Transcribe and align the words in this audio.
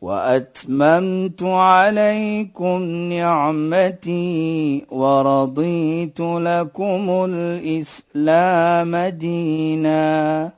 وأتممت 0.00 1.42
عليكم 1.42 2.82
نعمتي 2.82 4.86
ورضيت 4.90 6.20
لكم 6.20 7.26
الإسلام 7.30 8.96
دينا. 8.96 10.52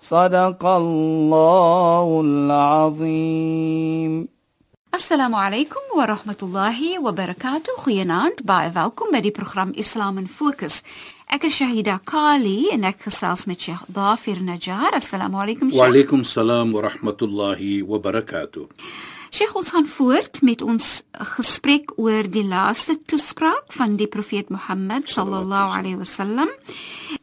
صدق 0.00 0.66
الله 0.66 2.20
العظيم. 2.24 4.28
السلام 4.94 5.34
عليكم 5.34 5.80
ورحمة 5.98 6.36
الله 6.42 6.98
وبركاته. 6.98 7.72
خيانات 7.78 8.42
بايفاكم 8.42 9.06
بدي 9.12 9.30
برنامج 9.30 9.78
إسلام 9.78 10.24
فوكس. 10.24 10.82
Ek 11.26 11.42
is 11.48 11.56
Shahida 11.58 11.98
Kali 12.06 12.68
en 12.70 12.84
ek 12.86 13.08
gesels 13.08 13.48
met 13.50 13.58
Sheikh 13.58 13.82
Dafir 13.90 14.38
Najjar. 14.46 14.94
Assalamu 14.94 15.40
alaykum 15.42 15.72
Sheikh. 15.72 15.80
Wa 15.80 15.88
alaykum 15.90 16.22
salaam 16.24 16.70
wa 16.72 16.84
rahmatullahi 16.86 17.82
wa 17.82 17.98
barakatuh. 17.98 18.68
Sheikh, 19.34 19.56
ons 19.58 19.72
gaan 19.74 19.88
voort 19.90 20.38
met 20.46 20.62
ons 20.62 20.86
gesprek 21.34 21.90
oor 21.98 22.30
die 22.30 22.44
laaste 22.46 22.94
toespraak 23.10 23.74
van 23.74 23.98
die 23.98 24.06
profeet 24.06 24.54
Mohammed 24.54 25.10
sallallahu 25.10 25.74
alayhi 25.80 25.98
wasallam. 25.98 26.48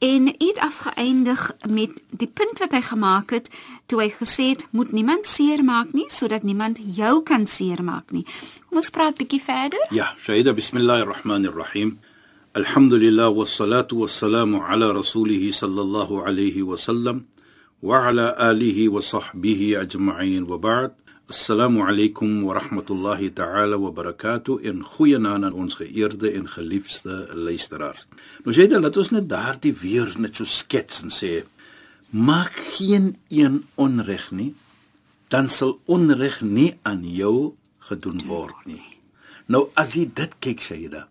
En 0.04 0.28
hy 0.28 0.52
het 0.52 0.60
afgeëindig 0.68 1.48
met 1.72 1.96
die 2.12 2.28
punt 2.28 2.60
wat 2.60 2.76
hy 2.76 2.84
gemaak 2.92 3.32
het 3.40 3.48
toe 3.88 4.04
hy 4.04 4.12
gesê 4.20 4.52
het 4.52 4.68
moet 4.76 4.92
niemand 4.92 5.26
seermaak 5.32 5.96
nie 5.96 6.10
sodat 6.12 6.44
niemand 6.44 6.82
jou 6.84 7.22
kan 7.24 7.48
seermaak 7.48 8.12
nie. 8.12 8.28
Kom 8.68 8.84
ons 8.84 8.92
praat 8.92 9.16
bietjie 9.16 9.42
verder. 9.42 9.80
Ja, 9.96 10.12
Shaida 10.20 10.52
bismillahir 10.54 11.08
rahmanir 11.08 11.56
rahim. 11.56 12.02
Alhamdulillah 12.56 13.34
wassalatu 13.34 14.06
wassalamu 14.06 14.62
ala 14.62 14.94
rasulih 14.94 15.42
sallallahu 15.50 16.22
alayhi 16.22 16.62
wasallam 16.62 17.26
wa 17.82 18.06
ala 18.06 18.38
alihi 18.38 18.94
wa 18.94 19.02
sahbihi 19.02 19.74
ajma'in 19.74 20.46
wa 20.46 20.62
ba'd. 20.62 20.94
Assalamu 21.26 21.82
alaykum 21.82 22.46
wa 22.46 22.54
rahmatullahi 22.54 23.34
ta'ala 23.34 23.82
wa 23.82 23.90
barakatuh 23.90 24.62
in 24.62 24.86
goeie 24.86 25.18
naam 25.18 25.50
aan 25.50 25.58
ons 25.58 25.74
geëerde 25.82 26.30
en 26.38 26.46
geliefde 26.46 27.34
luisteraars. 27.34 28.06
Nou 28.46 28.54
sê 28.54 28.70
dit 28.70 28.78
laat 28.78 29.02
ons 29.02 29.10
net 29.18 29.26
daardie 29.26 29.74
weer 29.74 30.14
net 30.22 30.38
so 30.38 30.46
skets 30.46 31.02
en 31.02 31.10
sê 31.10 31.42
maak 32.14 32.54
geen 32.78 33.16
een 33.34 33.64
onreg 33.82 34.30
nie 34.30 34.54
dan 35.34 35.50
sal 35.50 35.80
onreg 35.90 36.44
nie 36.46 36.78
aan 36.86 37.02
jou 37.02 37.58
gedoen 37.90 38.22
word 38.30 38.62
nie. 38.70 38.86
Nou 39.50 39.74
as 39.74 39.98
jy 39.98 40.06
dit 40.06 40.38
kyk 40.38 40.62
Shaida, 40.62 41.08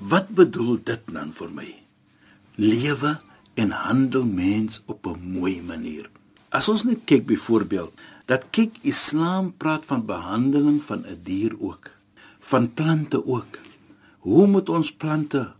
wat 0.00 0.28
bedoel 0.32 0.78
dit 0.84 1.00
dan 1.12 1.32
vir 1.36 1.50
my? 1.52 1.68
Lewe 2.56 3.18
en 3.60 3.70
handel 3.70 4.24
mens 4.24 4.82
op 4.86 5.06
'n 5.06 5.20
mooi 5.36 5.60
manier. 5.62 6.10
As 6.48 6.68
ons 6.68 6.84
net 6.84 7.04
kyk 7.04 7.26
byvoorbeeld 7.26 7.92
dat 8.26 8.46
kyk 8.50 8.76
Islam 8.82 9.52
praat 9.56 9.84
van 9.86 10.06
behandeling 10.06 10.82
van 10.82 11.04
'n 11.06 11.20
dier 11.22 11.52
ook, 11.60 11.90
van 12.38 12.72
plante 12.74 13.26
ook. 13.26 13.58
Hoe 14.18 14.46
moet 14.46 14.68
ons 14.68 14.92
plante 14.92 15.52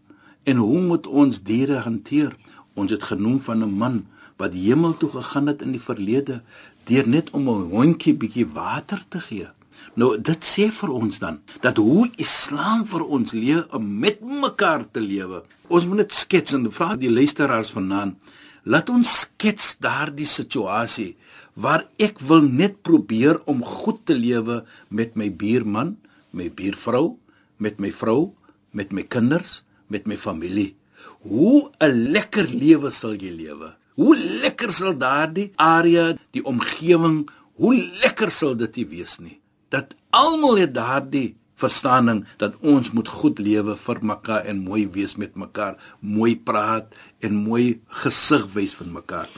en 0.42 0.56
hoe 0.56 0.80
moet 0.80 1.06
ons 1.06 1.42
diere 1.42 1.76
hanteer? 1.76 2.36
Ons 2.74 2.90
het 2.90 3.02
genoem 3.02 3.40
van 3.40 3.62
'n 3.62 3.76
man 3.76 4.06
wat 4.36 4.54
hemel 4.54 4.96
toe 4.96 5.10
gegaan 5.10 5.46
het 5.46 5.62
in 5.62 5.70
die 5.70 5.80
verlede 5.80 6.42
deur 6.84 7.08
net 7.08 7.30
om 7.30 7.48
'n 7.48 7.70
hondjie 7.70 8.14
bietjie 8.14 8.48
water 8.48 9.04
te 9.08 9.20
gee. 9.20 9.48
Nou 9.94 10.14
dit 10.18 10.44
sê 10.46 10.68
vir 10.70 10.92
ons 10.94 11.18
dan 11.22 11.40
dat 11.64 11.80
hoe 11.82 12.06
Islam 12.22 12.84
vir 12.86 13.04
ons 13.06 13.32
leer 13.34 13.64
om 13.76 13.86
met 14.02 14.20
mekaar 14.20 14.84
te 14.90 15.02
lewe. 15.02 15.42
Ons 15.68 15.86
moet 15.86 16.04
dit 16.04 16.14
skets 16.14 16.54
en 16.56 16.68
vra 16.70 16.94
die 16.98 17.10
luisteraars 17.10 17.72
vanaand, 17.74 18.16
laat 18.64 18.90
ons 18.92 19.08
skets 19.24 19.76
daardie 19.80 20.28
situasie 20.28 21.14
waar 21.54 21.86
ek 21.98 22.20
wil 22.28 22.44
net 22.44 22.80
probeer 22.86 23.40
om 23.50 23.64
goed 23.64 24.04
te 24.06 24.14
lewe 24.14 24.62
met 24.88 25.16
my 25.16 25.30
buurman, 25.30 25.96
my 26.32 26.48
buurvrou, 26.48 27.16
met 27.58 27.80
my 27.80 27.90
vrou, 27.92 28.32
met 28.72 28.92
my 28.92 29.02
kinders, 29.02 29.62
met 29.88 30.06
my 30.06 30.16
familie. 30.16 30.76
Hoe 31.24 31.70
'n 31.80 32.12
lekker 32.12 32.48
lewe 32.48 32.90
sal 32.90 33.14
jy 33.14 33.30
lewe? 33.30 33.74
Hoe 33.96 34.16
lekker 34.16 34.72
sal 34.72 34.94
daardie 34.96 35.52
area, 35.56 36.16
die 36.30 36.44
omgewing, 36.44 37.28
hoe 37.54 37.74
lekker 38.02 38.30
sal 38.30 38.54
dit 38.56 38.76
wees 38.88 39.18
nie? 39.18 39.40
Dat 39.70 39.94
almal 40.10 40.58
het 40.60 40.74
daardie 40.74 41.36
verstaaning 41.60 42.24
dat 42.40 42.56
ons 42.60 42.92
moet 42.96 43.08
goed 43.08 43.40
lewe 43.42 43.76
vir 43.76 43.98
mekaar 44.12 44.46
en 44.50 44.62
mooi 44.64 44.86
wees 44.92 45.16
met 45.20 45.36
mekaar, 45.36 45.76
mooi 46.00 46.36
praat 46.36 46.94
en 47.20 47.42
mooi 47.44 47.80
gesig 48.02 48.46
wys 48.54 48.74
vir 48.78 48.88
mekaar. 49.00 49.28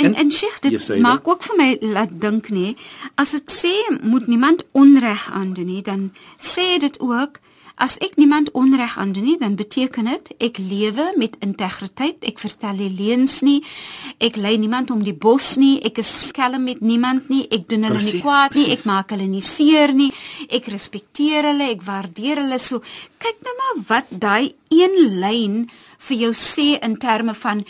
En 0.00 0.14
en 0.16 0.30
Sheikh, 0.32 0.60
dit 0.64 0.88
maak 1.04 1.28
ook 1.28 1.42
vir 1.44 1.56
my 1.58 1.68
laat 1.92 2.12
dink 2.22 2.48
nê, 2.54 2.72
as 3.20 3.34
dit 3.36 3.52
sê 3.52 3.72
moet 4.00 4.26
niemand 4.32 4.64
onreg 4.72 5.26
aandoen 5.36 5.68
nie, 5.68 5.82
dan 5.84 6.08
sê 6.40 6.78
dit 6.80 6.96
ook 7.04 7.40
As 7.80 7.94
ek 8.04 8.18
niemand 8.20 8.50
onreg 8.52 8.98
aandoen 9.00 9.24
nie, 9.24 9.38
dan 9.40 9.54
beteken 9.56 10.10
dit 10.10 10.26
ek 10.44 10.58
lewe 10.60 11.06
met 11.16 11.38
integriteit. 11.40 12.20
Ek 12.28 12.42
vertel 12.42 12.76
nie 12.76 12.90
leuns 12.92 13.38
nie. 13.46 13.62
Ek 14.20 14.36
lei 14.36 14.58
niemand 14.60 14.92
om 14.92 15.00
die 15.04 15.16
bos 15.16 15.54
nie. 15.56 15.78
Ek 15.88 16.02
is 16.02 16.10
skelm 16.28 16.66
met 16.68 16.82
niemand 16.84 17.30
nie. 17.32 17.46
Ek 17.48 17.64
doen 17.70 17.88
hulle 17.88 17.96
precies, 17.96 18.18
nie 18.18 18.24
kwaad 18.26 18.58
nie. 18.58 18.66
Ek 18.76 18.84
maak 18.90 19.14
hulle 19.16 19.30
nie 19.30 19.40
seer 19.44 19.94
nie. 19.96 20.10
Ek 20.52 20.68
respekteer 20.68 21.48
hulle, 21.54 21.70
ek 21.72 21.86
waardeer 21.86 22.42
hulle 22.44 22.60
so. 22.60 22.84
Kyk 23.20 23.40
nou 23.48 23.56
maar 23.62 23.84
wat 23.88 24.12
daai 24.12 24.52
een 24.68 25.00
lyn 25.22 25.62
vir 26.04 26.26
jou 26.26 26.34
sê 26.36 26.74
in 26.84 27.00
terme 27.00 27.32
van 27.32 27.64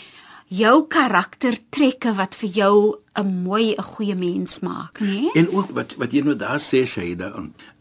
jou 0.50 0.86
karaktertrekke 0.90 2.16
wat 2.18 2.34
vir 2.34 2.50
jou 2.50 2.76
'n 3.14 3.42
mooi 3.42 3.74
'n 3.74 3.82
goeie 3.82 4.14
mens 4.14 4.60
maak, 4.60 5.00
né? 5.00 5.06
Nee? 5.06 5.30
En 5.34 5.48
ook 5.54 5.70
wat 5.70 5.94
wat 5.96 6.12
jy 6.12 6.22
nou 6.22 6.36
daar 6.36 6.58
sê 6.58 6.86
Shaida 6.86 7.32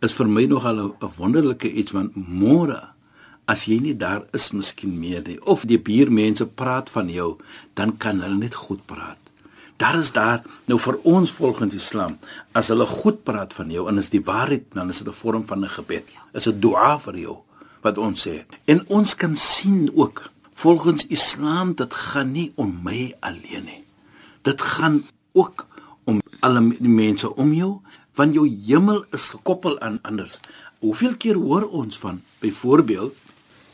is 0.02 0.13
vir 0.13 0.28
my 0.28 0.46
nogal 0.46 0.78
'n 0.78 1.12
wonderlike 1.18 1.72
iets 1.72 1.91
want 1.91 2.16
môre 2.16 2.90
as 3.47 3.66
jy 3.66 3.80
nie 3.80 3.96
daar 3.96 4.24
is 4.34 4.52
miskien 4.52 5.00
meer 5.00 5.22
nie 5.28 5.40
of 5.46 5.66
die 5.66 5.80
buurmense 5.80 6.46
praat 6.46 6.90
van 6.90 7.09
jou, 7.09 7.38
dan 7.74 7.97
kan 7.97 8.22
hulle 8.22 8.38
net 8.38 8.53
goed 8.53 8.86
praat. 8.86 9.18
Daar 9.78 9.96
is 9.96 10.12
daar 10.12 10.44
nou 10.68 10.80
vir 10.80 11.00
ons 11.03 11.31
volgens 11.31 11.75
Islam, 11.75 12.18
as 12.51 12.68
hulle 12.68 12.86
goed 12.86 13.24
praat 13.24 13.53
van 13.53 13.72
jou 13.72 13.88
en 13.88 13.97
is 13.97 14.09
die 14.09 14.24
waarheid, 14.24 14.66
dan 14.74 14.90
is 14.90 14.97
dit 14.97 15.07
'n 15.07 15.12
vorm 15.22 15.47
van 15.47 15.63
'n 15.63 15.69
gebed. 15.69 16.03
Is 16.34 16.47
'n 16.47 16.59
dua 16.59 17.00
vir 17.00 17.18
jou 17.18 17.38
wat 17.81 17.97
ons 17.97 18.28
sê. 18.28 18.46
En 18.66 18.84
ons 18.88 19.16
kan 19.16 19.36
sien 19.36 19.90
ook 19.96 20.31
volgens 20.59 21.07
Islam 21.07 21.71
dit 21.79 21.93
gaan 21.93 22.31
nie 22.35 22.49
om 22.59 22.71
my 22.83 23.13
alleen 23.23 23.63
nie. 23.63 23.83
Dit 24.43 24.61
gaan 24.61 25.05
ook 25.31 25.67
om 26.03 26.19
alle 26.39 26.61
mense 26.79 27.29
om 27.35 27.53
jou, 27.55 27.77
want 28.19 28.35
jou 28.35 28.43
hemel 28.67 29.05
is 29.15 29.29
gekoppel 29.35 29.79
aan 29.79 29.99
anders. 30.03 30.41
Hoeveel 30.83 31.15
keer 31.15 31.39
hoor 31.39 31.69
ons 31.69 31.99
van 31.99 32.21
byvoorbeeld 32.43 33.15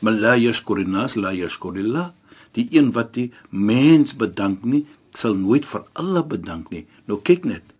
la 0.06 0.36
yashkurinas 0.38 1.16
la 1.18 1.32
yashkurillah, 1.34 2.12
die 2.54 2.68
een 2.70 2.92
wat 2.94 3.14
die 3.18 3.32
mens 3.50 4.14
bedank 4.14 4.62
nie, 4.64 4.84
sal 5.10 5.34
nooit 5.34 5.66
vir 5.66 5.82
Allah 5.98 6.22
bedank 6.22 6.70
nie. 6.70 6.86
Nou 7.10 7.18
kyk 7.18 7.44
net. 7.44 7.74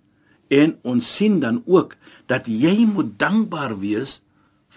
En 0.51 0.75
ons 0.83 1.15
sien 1.17 1.39
dan 1.41 1.63
ook 1.67 1.95
dat 2.27 2.51
jy 2.51 2.89
moet 2.91 3.15
dankbaar 3.19 3.79
wees 3.79 4.21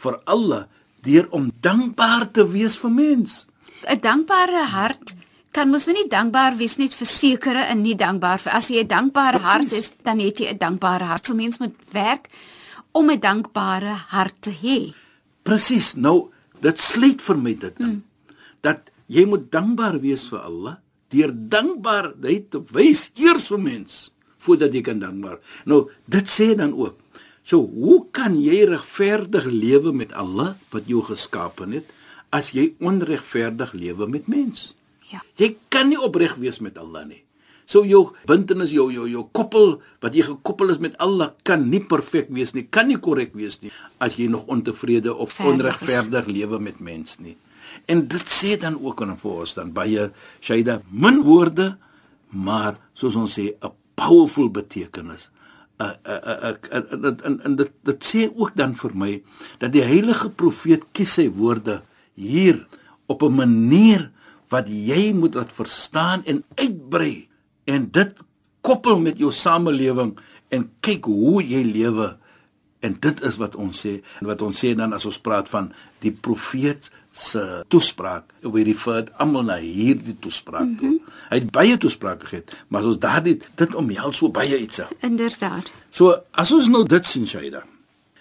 vir 0.03 0.21
Allah 0.29 0.67
deur 1.01 1.25
om 1.33 1.49
dankbaar 1.61 2.29
te 2.31 2.45
wees 2.45 2.77
vir 2.77 2.93
mense. 2.93 3.48
'n 3.87 3.99
dankbare 3.99 4.65
hart 4.65 5.15
kan 5.51 5.69
mos 5.69 5.87
nie 5.87 6.07
dankbaar 6.09 6.57
wees 6.57 6.77
net 6.77 6.93
vir 6.93 7.07
sekere 7.07 7.63
en 7.71 7.81
nie 7.81 7.95
dankbaar 7.95 8.39
vir 8.39 8.53
as 8.53 8.69
jy 8.69 8.83
'n 8.83 8.87
dankbare 8.87 9.39
Precies. 9.39 9.51
hart 9.51 9.71
is 9.71 9.91
dan 10.03 10.19
het 10.19 10.39
jy 10.39 10.47
'n 10.49 10.57
dankbare 10.57 11.03
hart. 11.03 11.25
So 11.25 11.33
mens 11.33 11.57
moet 11.57 11.75
werk 11.91 12.29
om 12.91 13.09
'n 13.09 13.19
dankbare 13.19 13.95
hart 14.07 14.41
te 14.41 14.51
hê. 14.51 14.93
Presies. 15.43 15.95
Nou 15.95 16.29
dit 16.61 16.79
sluit 16.79 17.21
vir 17.21 17.37
my 17.37 17.53
dit 17.57 17.79
in. 17.79 17.85
Hmm. 17.85 18.03
Dat 18.61 18.91
jy 19.07 19.25
moet 19.25 19.51
dankbaar 19.51 19.99
wees 19.99 20.27
vir 20.27 20.39
Allah 20.39 20.77
deur 21.09 21.31
dankbaarheid 21.33 22.51
te 22.51 22.61
wys 22.71 23.09
eers 23.15 23.47
vir 23.47 23.59
mens 23.59 24.11
voordat 24.37 24.73
jy 24.73 24.81
kan 24.81 24.99
dankbaar. 24.99 25.39
Nou 25.65 25.89
dit 26.05 26.27
sê 26.29 26.55
dan 26.55 26.73
ook 26.73 26.95
So, 27.49 27.65
hoe 27.65 28.05
kan 28.13 28.35
jy 28.37 28.61
regverdig 28.69 29.47
lewe 29.49 29.89
met 29.95 30.11
Allah 30.13 30.53
wat 30.69 30.85
jou 30.85 31.01
geskaap 31.01 31.63
het 31.65 31.87
as 32.35 32.51
jy 32.53 32.73
onregverdig 32.79 33.73
lewe 33.73 34.07
met 34.07 34.27
mens. 34.27 34.73
Ja. 35.09 35.23
Jy 35.41 35.55
kan 35.73 35.89
nie 35.89 35.99
opreg 35.99 36.37
wees 36.37 36.59
met 36.61 36.77
Allah 36.77 37.07
nie. 37.07 37.23
So 37.69 37.85
jou 37.85 38.15
bintenis 38.29 38.71
jou 38.73 38.87
jou 38.89 39.05
jou 39.09 39.27
koppel 39.35 39.75
wat 40.01 40.15
jy 40.17 40.25
gekoppel 40.25 40.73
is 40.73 40.81
met 40.81 40.95
Allah 40.97 41.35
kan 41.45 41.67
nie 41.69 41.81
perfek 41.85 42.31
wees 42.33 42.55
nie, 42.57 42.65
kan 42.65 42.89
nie 42.89 42.97
korrek 42.97 43.35
wees 43.37 43.59
nie 43.61 43.69
as 44.01 44.17
jy 44.17 44.25
nog 44.31 44.49
ontevrede 44.49 45.13
of 45.13 45.35
onregverdig 45.45 46.29
lewe 46.33 46.57
met 46.61 46.79
mens 46.81 47.19
nie. 47.21 47.35
En 47.85 48.01
dit 48.09 48.25
sê 48.25 48.55
dan 48.57 48.79
ook 48.81 49.03
aan 49.05 49.17
vir 49.21 49.43
ons 49.43 49.53
dan 49.53 49.73
baie 49.73 50.07
Shaida 50.41 50.79
min 50.89 51.21
woorde, 51.25 51.75
maar 52.33 52.79
soos 52.97 53.17
ons 53.19 53.37
sê 53.37 53.53
'n 53.53 53.73
powerful 53.93 54.49
betekenis. 54.49 55.29
Uh, 55.79 55.93
uh, 56.07 56.55
uh, 56.73 57.13
en 57.23 57.39
en 57.45 57.55
dit 57.55 57.71
dit 57.83 58.03
sê 58.03 58.27
ook 58.33 58.55
dan 58.55 58.73
vir 58.75 58.95
my 58.95 59.21
dat 59.59 59.71
die 59.71 59.85
heilige 59.85 60.29
profeet 60.29 60.83
kies 60.91 61.13
sy 61.13 61.29
woorde 61.29 61.83
hier 62.19 62.59
op 63.07 63.23
'n 63.23 63.35
manier 63.35 64.11
wat 64.49 64.67
jy 64.67 65.13
moet 65.13 65.33
laat 65.33 65.53
verstaan 65.53 66.23
en 66.25 66.43
uitbrei. 66.55 67.27
En 67.63 67.91
dit 67.91 68.13
koppel 68.61 68.99
met 68.99 69.17
jou 69.17 69.31
samelewing 69.31 70.17
en 70.49 70.71
kyk 70.79 71.05
hoe 71.05 71.43
jy 71.43 71.63
lewe. 71.63 72.17
En 72.79 72.95
dit 72.99 73.21
is 73.21 73.37
wat 73.37 73.55
ons 73.55 73.85
sê 73.85 73.99
en 74.19 74.27
wat 74.27 74.41
ons 74.41 74.65
sê 74.65 74.75
dan 74.75 74.93
as 74.93 75.05
ons 75.05 75.19
praat 75.19 75.49
van 75.49 75.71
die 75.99 76.11
profeet 76.11 76.91
se 77.11 77.63
toespraak 77.67 78.29
we 78.45 78.63
refer 78.63 79.07
almal 79.17 79.43
na 79.47 79.57
hierdie 79.57 80.15
toespraak 80.21 80.77
toe. 80.77 80.87
Mm 80.87 80.99
-hmm. 81.01 81.13
hy 81.29 81.37
het 81.37 81.51
baie 81.51 81.77
toesprake 81.77 82.25
gehad 82.25 82.55
maar 82.67 82.81
as 82.81 82.87
ons 82.87 82.99
daardie 82.99 83.41
dit 83.55 83.75
omhels 83.75 84.17
so 84.17 84.29
baie 84.29 84.59
iets 84.59 84.81
inderdaad. 84.99 85.71
So 85.89 86.15
as 86.31 86.51
ons 86.51 86.67
nou 86.67 86.85
dit 86.85 87.05
sien 87.05 87.27
Shaida 87.27 87.63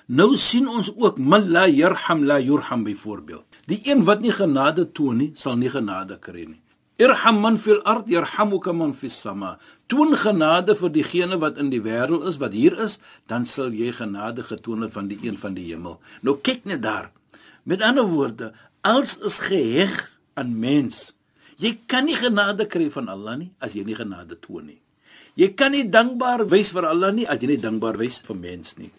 nou 0.06 0.36
sien 0.36 0.68
ons 0.68 0.92
ook 0.96 1.18
man 1.18 1.50
la 1.50 1.66
yarham 1.66 2.24
la 2.24 2.40
yurham 2.40 2.82
byvoorbeeld 2.84 3.47
die 3.68 3.82
een 3.84 4.06
wat 4.08 4.24
nie 4.24 4.32
genade 4.32 4.88
toon 4.92 5.22
nie 5.24 5.30
sal 5.36 5.60
nie 5.60 5.70
genade 5.72 6.16
kry 6.24 6.46
nie 6.48 6.62
Irham 6.98 7.36
man 7.38 7.56
fil 7.62 7.78
ard 7.86 8.08
yarhamuka 8.10 8.72
man 8.74 8.92
fis 8.92 9.14
sama. 9.14 9.52
Toon 9.86 10.16
genade 10.18 10.74
vir 10.74 10.90
diegene 10.90 11.36
wat 11.38 11.58
in 11.62 11.70
die 11.70 11.78
wêreld 11.78 12.24
is, 12.26 12.40
wat 12.42 12.56
hier 12.58 12.74
is, 12.74 12.96
dan 13.30 13.44
sal 13.46 13.70
jy 13.70 13.92
genade 13.94 14.42
getoon 14.42 14.82
het 14.82 14.96
van 14.96 15.06
die 15.06 15.18
een 15.22 15.38
van 15.38 15.54
die 15.54 15.68
hemel. 15.68 16.00
Nou 16.26 16.34
kyk 16.42 16.66
net 16.66 16.82
daar. 16.82 17.12
Met 17.62 17.86
ander 17.86 18.08
woorde, 18.10 18.50
als 18.82 19.14
is 19.22 19.38
geheg 19.46 19.94
aan 20.34 20.58
mens. 20.58 21.14
Jy 21.62 21.76
kan 21.86 22.10
nie 22.10 22.18
genade 22.18 22.66
kry 22.66 22.90
van 22.90 23.06
Allah 23.14 23.38
nie 23.44 23.52
as 23.62 23.78
jy 23.78 23.86
nie 23.86 23.94
genade 23.98 24.34
toon 24.42 24.66
nie. 24.72 24.80
Jy 25.38 25.52
kan 25.54 25.70
nie 25.70 25.84
dankbaar 25.86 26.48
wees 26.50 26.72
vir 26.74 26.90
Allah 26.90 27.14
nie 27.14 27.28
as 27.30 27.38
jy 27.38 27.52
nie 27.52 27.62
dankbaar 27.62 27.98
wees 28.02 28.18
vir 28.26 28.42
mens 28.42 28.74
nie. 28.78 28.90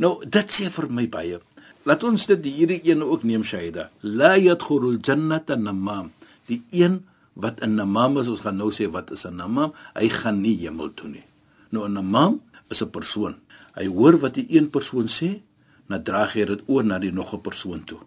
Nou, 0.00 0.22
dit 0.24 0.56
sê 0.56 0.72
vir 0.72 0.88
my 0.88 1.04
baie. 1.12 1.44
Laat 1.86 2.02
ons 2.02 2.24
dit 2.26 2.46
hierdie 2.50 2.80
een 2.82 3.02
ook 3.06 3.22
neem 3.22 3.44
Shaida. 3.46 3.90
La 4.02 4.34
yadkhulul 4.34 4.98
jannata 4.98 5.54
namam. 5.54 6.10
Die 6.50 6.64
een 6.74 7.04
wat 7.34 7.62
'n 7.62 7.74
namam 7.74 8.18
is, 8.18 8.28
ons 8.28 8.40
gaan 8.40 8.56
nou 8.56 8.70
sê 8.72 8.90
wat 8.90 9.10
is 9.10 9.24
'n 9.26 9.36
namam? 9.36 9.72
Hy 9.94 10.08
gaan 10.08 10.40
nie 10.40 10.56
hemel 10.56 10.94
toe 10.94 11.08
nie. 11.08 11.24
Nou 11.70 11.86
'n 11.86 11.92
namam 11.92 12.40
is 12.68 12.82
'n 12.82 12.90
persoon. 12.90 13.36
Hy 13.74 13.86
hoor 13.86 14.18
wat 14.18 14.34
die 14.34 14.46
een 14.48 14.70
persoon 14.70 15.06
sê, 15.06 15.40
dan 15.86 16.02
dra 16.02 16.26
hy 16.26 16.44
dit 16.44 16.62
oor 16.66 16.84
na 16.84 16.98
die 16.98 17.12
nog 17.12 17.34
'n 17.34 17.40
persoon 17.40 17.84
toe. 17.84 18.00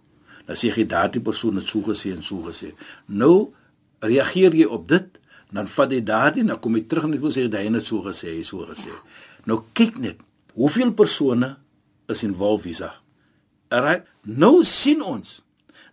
Dan 0.45 0.55
sê 0.55 0.73
hy 0.73 0.85
daardie 0.85 1.21
persoon 1.21 1.55
het 1.55 1.67
so 1.67 1.81
gesê 1.81 2.11
en 2.11 2.23
so 2.23 2.43
gesê. 2.43 2.73
Nou 3.05 3.53
reageer 3.99 4.53
jy 4.55 4.65
op 4.65 4.87
dit, 4.87 5.19
dan 5.51 5.67
vat 5.67 5.91
jy 5.91 6.03
daardie, 6.03 6.43
dan 6.43 6.59
kom 6.59 6.75
jy 6.75 6.81
terug 6.87 7.03
en 7.03 7.13
jy 7.13 7.29
sê 7.29 7.51
hy 7.51 7.73
het 7.73 7.85
so 7.85 8.01
gesê, 8.01 8.27
hy 8.35 8.43
so 8.43 8.65
gesê. 8.65 8.91
Nou 9.45 9.63
kyk 9.73 9.97
net, 9.97 10.17
hoeveel 10.53 10.91
persone 10.91 11.57
is 12.07 12.23
involved 12.23 12.65
hiersa. 12.65 12.99
Alright, 13.69 14.07
nou 14.25 14.63
sien 14.65 15.01
ons 15.05 15.39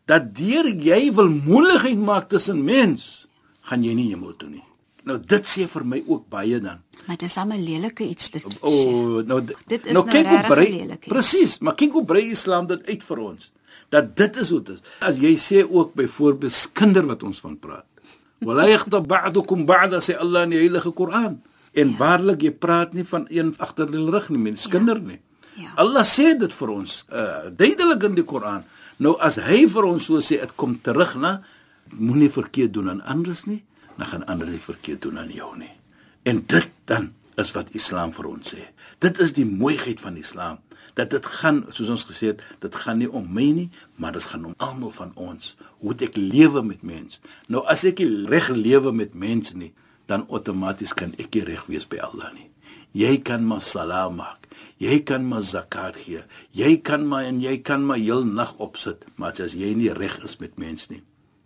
dat 0.08 0.30
deur 0.38 0.68
jy 0.70 1.10
wil 1.12 1.28
moeilikheid 1.28 1.98
maak 1.98 2.30
tussen 2.30 2.62
mens 2.64 3.26
gaan 3.68 3.84
jy 3.84 3.92
nie 3.98 4.10
hemel 4.12 4.36
toe 4.38 4.48
nie. 4.48 4.62
Nou 5.06 5.18
dit 5.22 5.46
sê 5.46 5.66
vir 5.70 5.84
my 5.86 6.00
ook 6.06 6.24
baie 6.32 6.58
dan. 6.62 6.80
Maar 7.06 7.18
dit 7.18 7.28
is 7.28 7.36
'n 7.36 7.52
lelike 7.52 8.04
iets 8.04 8.30
dit. 8.30 8.44
O, 8.60 8.70
oh, 8.70 9.26
nou 9.26 9.40
dit 9.44 9.86
is 9.86 9.92
nou 9.92 10.04
kyk 10.04 10.26
hoe 10.26 10.42
brei. 10.48 10.98
Presies, 11.06 11.58
maar 11.58 11.74
kyk 11.74 11.92
hoe 11.92 12.04
brei 12.04 12.30
Islam 12.30 12.66
dit 12.66 12.86
uit 12.86 13.04
vir 13.04 13.18
ons. 13.18 13.52
Dat 13.88 14.16
dit 14.16 14.36
is 14.36 14.50
hoe 14.50 14.62
dit 14.62 14.74
is. 14.74 14.82
As 15.00 15.18
jy 15.18 15.34
sê 15.36 15.66
ook 15.70 15.94
byvoorbeeld 15.94 16.52
skinder 16.52 17.06
wat 17.06 17.22
ons 17.22 17.40
van 17.40 17.58
praat. 17.58 17.86
Wala 18.40 18.68
yaghtab 18.68 19.06
ba'dukum 19.06 19.66
ba'da 19.66 20.00
sê 20.00 20.16
Allah 20.16 20.42
in 20.42 20.50
die 20.50 20.58
heilige 20.58 20.90
Koran. 20.90 21.42
En 21.72 21.88
ja. 21.90 21.96
waarlik 21.96 22.42
jy 22.42 22.50
praat 22.50 22.92
nie 22.92 23.04
van 23.04 23.26
een 23.28 23.54
agter 23.58 23.90
die 23.90 24.10
rug 24.10 24.28
nie, 24.28 24.38
mens 24.38 24.66
ja. 24.70 24.78
nie. 24.78 25.20
Ja. 25.56 25.72
Allah 25.80 26.04
sê 26.04 26.34
dit 26.38 26.52
vir 26.52 26.72
ons 26.72 26.96
uh, 27.08 27.48
duidelik 27.50 28.04
in 28.08 28.18
die 28.18 28.26
Koran. 28.28 28.64
Nou 29.02 29.16
as 29.24 29.38
hy 29.42 29.64
vir 29.72 29.88
ons 29.88 30.08
so 30.08 30.20
sê, 30.24 30.40
dit 30.42 30.56
kom 30.56 30.76
terug 30.84 31.16
na 31.20 31.38
moenie 31.96 32.30
verkeerd 32.32 32.74
doen 32.76 32.90
aan 32.92 33.02
ander 33.08 33.36
nie, 33.46 33.62
dan 33.96 34.10
gaan 34.10 34.26
ander 34.26 34.48
nie 34.50 34.60
verkeerd 34.60 35.04
doen 35.06 35.20
aan 35.22 35.32
jou 35.32 35.52
nie. 35.58 35.72
En 36.28 36.42
dit 36.44 36.70
dan 36.90 37.12
is 37.40 37.52
wat 37.56 37.72
Islam 37.76 38.12
vir 38.16 38.28
ons 38.30 38.54
sê. 38.54 38.62
Dit 39.04 39.20
is 39.20 39.34
die 39.36 39.46
mooiheid 39.48 40.00
van 40.00 40.16
Islam 40.16 40.62
dat 40.96 41.10
dit 41.12 41.26
gaan 41.28 41.60
soos 41.76 41.90
ons 41.92 42.06
gesê 42.08 42.30
het, 42.32 42.40
dit 42.64 42.76
gaan 42.80 42.96
nie 43.02 43.08
om 43.12 43.26
my 43.36 43.50
nie, 43.52 43.66
maar 44.00 44.14
dit 44.16 44.24
gaan 44.24 44.46
om 44.48 44.54
almal 44.64 44.94
van 44.96 45.10
ons. 45.20 45.52
Hoe 45.84 45.92
ek 45.92 46.16
lewe 46.16 46.62
met 46.64 46.80
mens. 46.80 47.20
Nou 47.52 47.60
as 47.68 47.84
ek 47.84 48.00
reg 48.32 48.48
lewe 48.56 48.94
met 48.96 49.12
mense 49.12 49.52
nie, 49.60 49.74
dan 50.08 50.24
outomaties 50.32 50.94
kan 50.96 51.12
ek 51.20 51.36
nie 51.36 51.44
reg 51.50 51.66
wees 51.68 51.84
by 51.84 52.00
Allah 52.00 52.32
nie. 52.32 52.48
Jy 52.96 53.18
kan 53.22 53.44
maar 53.46 53.60
salaam 53.60 54.16
maak. 54.22 54.46
Jy 54.80 55.00
kan 55.08 55.24
maar 55.28 55.42
zakat 55.42 55.96
gee. 55.96 56.22
Jy 56.52 56.76
kan 56.84 57.06
maar 57.08 57.24
en 57.28 57.40
jy 57.40 57.58
kan 57.64 57.84
maar 57.84 58.00
heel 58.00 58.24
nag 58.24 58.54
opsit, 58.56 59.04
maar 59.16 59.36
as 59.40 59.56
jy 59.56 59.74
nie 59.76 59.92
reg 59.92 60.18
is 60.24 60.36
met 60.40 60.58
mense 60.60 60.92
nie, 60.92 61.02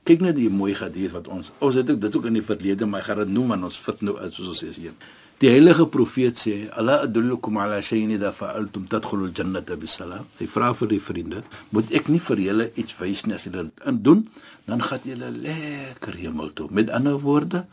kyk 0.09 0.23
net 0.25 0.37
die 0.39 0.51
mooi 0.51 0.73
hadith 0.75 1.13
wat 1.15 1.29
ons 1.31 1.53
ons 1.63 1.77
het 1.79 1.91
ook 1.91 2.01
dit 2.03 2.17
ook 2.17 2.27
in 2.31 2.39
die 2.41 2.45
verlede 2.45 2.87
maar 2.89 3.05
ek 3.05 3.11
gaan 3.11 3.21
dit 3.23 3.35
noem 3.35 3.53
aan 3.55 3.67
ons 3.69 3.79
fit 3.79 4.01
nou 4.03 4.17
soos 4.31 4.49
ons 4.55 4.63
sê 4.65 4.71
hier. 4.75 4.95
Die 5.41 5.49
heilige 5.49 5.87
profeet 5.89 6.37
sê: 6.37 6.55
"Ala 6.77 6.99
adullukum 7.07 7.57
ala 7.57 7.79
shay'in 7.81 8.11
idha 8.13 8.33
fa'altum 8.33 8.89
tadkhulul 8.93 9.31
jannata 9.33 9.77
bisalam." 9.77 10.27
Hy 10.39 10.47
vra 10.47 10.75
vir 10.75 10.89
die 10.89 11.01
vriende: 11.01 11.43
"Moet 11.73 11.95
ek 11.97 12.09
nie 12.09 12.19
vir 12.19 12.39
julle 12.47 12.67
iets 12.75 12.99
wys 12.99 13.25
nie 13.27 13.35
as 13.35 13.45
julle 13.45 13.71
dit 13.71 14.03
doen, 14.05 14.29
dan 14.67 14.83
gaan 14.83 15.01
julle 15.03 15.31
lekker 15.31 16.15
hemel 16.15 16.53
toe." 16.53 16.69
Met 16.71 16.91
ander 16.91 17.17
woorde, 17.19 17.65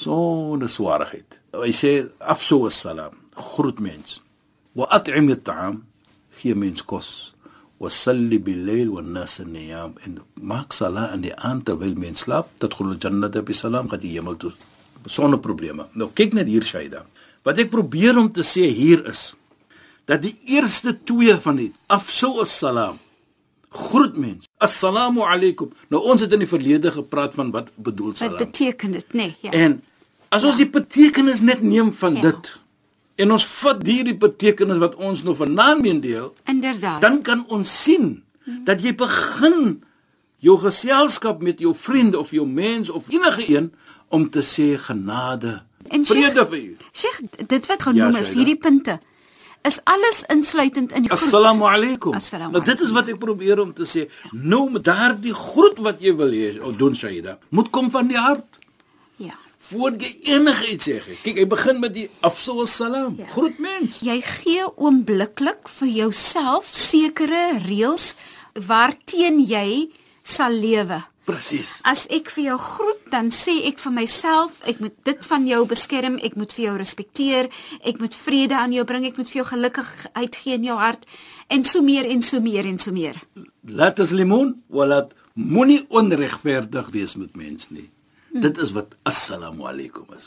so 0.00 0.56
'n 0.56 0.68
swaarheid. 0.76 1.40
Hy 1.52 1.72
sê: 1.80 1.92
"Afshu 2.32 2.56
was-salam." 2.64 3.14
Groet 3.34 3.78
mens. 3.80 4.20
"Wa 4.74 4.86
at'im 4.96 5.30
at-ta'am." 5.36 5.84
Gee 6.38 6.54
mens 6.54 6.80
kos 6.82 7.32
wasalli 7.82 8.38
bil-layl 8.46 8.90
wan-nas 8.94 9.34
niyam 9.54 9.92
en 10.06 10.20
maak 10.50 10.70
sala 10.78 11.10
in 11.14 11.24
die 11.26 11.34
aand 11.48 11.66
terwyl 11.66 11.96
mens 12.02 12.22
slaap 12.24 12.46
dat 12.62 12.76
glo 12.78 12.94
jannata 13.02 13.42
bi 13.42 13.54
salam 13.62 13.90
gaan 13.90 14.02
die 14.04 14.14
hemel 14.14 14.36
toe 14.42 14.52
sonder 15.16 15.40
probleme 15.46 15.88
nou 15.98 16.08
kyk 16.18 16.36
net 16.38 16.50
hier 16.52 16.62
Shaida 16.62 17.02
wat 17.46 17.58
ek 17.58 17.72
probeer 17.74 18.20
om 18.22 18.28
te 18.30 18.46
sê 18.46 18.68
hier 18.70 19.02
is 19.12 19.22
dat 20.06 20.22
die 20.22 20.36
eerste 20.54 20.94
twee 21.10 21.34
van 21.46 21.58
die 21.58 21.70
afsou 21.96 22.36
as-salam 22.44 23.02
groet 23.72 24.16
mens 24.16 24.48
assalamu 24.62 25.24
alaykum 25.26 25.72
nou 25.88 26.02
ons 26.14 26.24
het 26.24 26.32
in 26.32 26.44
die 26.44 26.50
verlede 26.50 26.92
gepraat 26.94 27.34
van 27.38 27.52
wat 27.54 27.72
bedoel 27.76 28.14
salam 28.14 28.38
wat 28.38 28.46
beteken 28.46 28.98
dit 28.98 29.16
nê 29.16 29.28
nee, 29.28 29.36
ja 29.48 29.54
en 29.64 29.80
as 30.28 30.44
ons 30.44 30.58
ja. 30.58 30.64
die 30.64 30.72
betekenis 30.80 31.40
net 31.44 31.62
neem 31.62 31.92
van 31.96 32.16
ja. 32.20 32.30
dit 32.30 32.54
en 33.20 33.34
ons 33.36 33.46
vat 33.60 33.82
hierdie 33.86 34.16
betekenis 34.18 34.80
wat 34.82 34.96
ons 35.00 35.22
nou 35.26 35.34
vanaand 35.36 35.82
mee 35.84 35.98
deel. 36.02 36.32
Inderdaad. 36.50 37.00
Dan 37.04 37.20
kan 37.26 37.44
ons 37.52 37.70
sien 37.84 38.22
dat 38.66 38.82
jy 38.82 38.94
begin 38.98 39.82
jou 40.42 40.56
geselskap 40.58 41.42
met 41.42 41.60
jou 41.62 41.74
vriende 41.76 42.18
of 42.18 42.32
jou 42.34 42.46
mens 42.48 42.90
of 42.90 43.10
enige 43.12 43.46
een 43.46 43.70
om 44.12 44.26
te 44.30 44.42
sê 44.42 44.74
genade. 44.80 45.60
En 45.92 46.04
vrede 46.06 46.46
vir 46.50 46.58
u. 46.58 46.76
Sheikh, 46.92 47.20
dit 47.46 47.66
wat 47.70 47.88
genoem 47.88 48.16
ja, 48.16 48.22
is 48.24 48.32
hierdie 48.34 48.58
punte 48.58 48.98
is 49.68 49.78
alles 49.84 50.22
insluitend 50.32 50.92
in 50.92 51.06
die 51.06 51.10
groet. 51.10 51.22
Assalamu 51.22 51.68
alaykum. 51.70 52.16
Nou 52.50 52.62
dit 52.64 52.80
is 52.80 52.90
wat 52.94 53.08
ek 53.12 53.20
probeer 53.22 53.60
om 53.62 53.72
te 53.76 53.86
sê. 53.88 54.08
Nou 54.32 54.64
met 54.70 54.84
daardie 54.84 55.34
groet 55.34 55.78
wat 55.84 56.02
jy 56.02 56.16
wil 56.18 56.34
hê, 56.34 56.56
o 56.62 56.74
doen 56.74 56.96
Shaida, 56.98 57.38
moet 57.50 57.70
kom 57.70 57.90
van 57.90 58.10
die 58.10 58.18
hart 58.18 58.62
voor 59.72 59.94
jy 59.98 60.10
enigiets 60.34 60.88
sê. 60.88 60.98
Kyk, 61.22 61.38
hy 61.42 61.46
begin 61.50 61.80
met 61.82 61.94
die 61.94 62.08
afsal 62.26 62.64
salam. 62.70 63.16
Ja. 63.20 63.28
Groet 63.34 63.60
mens. 63.62 64.00
Jy 64.04 64.18
gee 64.26 64.66
oombliklik 64.74 65.70
vir 65.78 65.92
jouself 66.02 66.70
sekere 66.76 67.44
reëls 67.62 68.12
waarteen 68.68 69.40
jy 69.46 69.88
sal 70.22 70.54
lewe. 70.54 71.00
Presies. 71.28 71.76
As 71.86 72.08
ek 72.10 72.32
vir 72.34 72.48
jou 72.48 72.56
groet, 72.58 73.02
dan 73.12 73.30
sê 73.30 73.54
ek 73.68 73.78
vir 73.78 73.92
myself, 73.94 74.56
ek 74.66 74.80
moet 74.82 74.94
dit 75.06 75.26
van 75.30 75.44
jou 75.46 75.60
beskerm, 75.70 76.16
ek 76.18 76.34
moet 76.40 76.50
vir 76.50 76.64
jou 76.64 76.74
respekteer, 76.80 77.48
ek 77.86 78.00
moet 78.02 78.16
vrede 78.18 78.58
aan 78.58 78.74
jou 78.74 78.82
bring, 78.88 79.06
ek 79.06 79.20
moet 79.20 79.30
vir 79.30 79.42
jou 79.42 79.46
gelukkigheid 79.52 80.38
gee 80.42 80.58
in 80.58 80.66
jou 80.66 80.78
hart 80.80 81.06
en 81.52 81.62
so 81.68 81.82
meer 81.86 82.08
en 82.10 82.24
so 82.26 82.42
meer 82.42 82.66
en 82.66 82.80
so 82.82 82.94
meer. 82.94 83.20
Laat 83.68 84.02
as 84.02 84.10
limon, 84.16 84.56
walat 84.72 85.14
moenie 85.38 85.84
onregverdig 85.94 86.90
wees 86.90 87.14
met 87.16 87.36
mens 87.38 87.70
nie. 87.70 87.86
Dit 88.32 88.58
is 88.58 88.72
wat 88.74 88.96
assalamu 89.06 89.68
alaykum 89.68 90.10
is. 90.16 90.26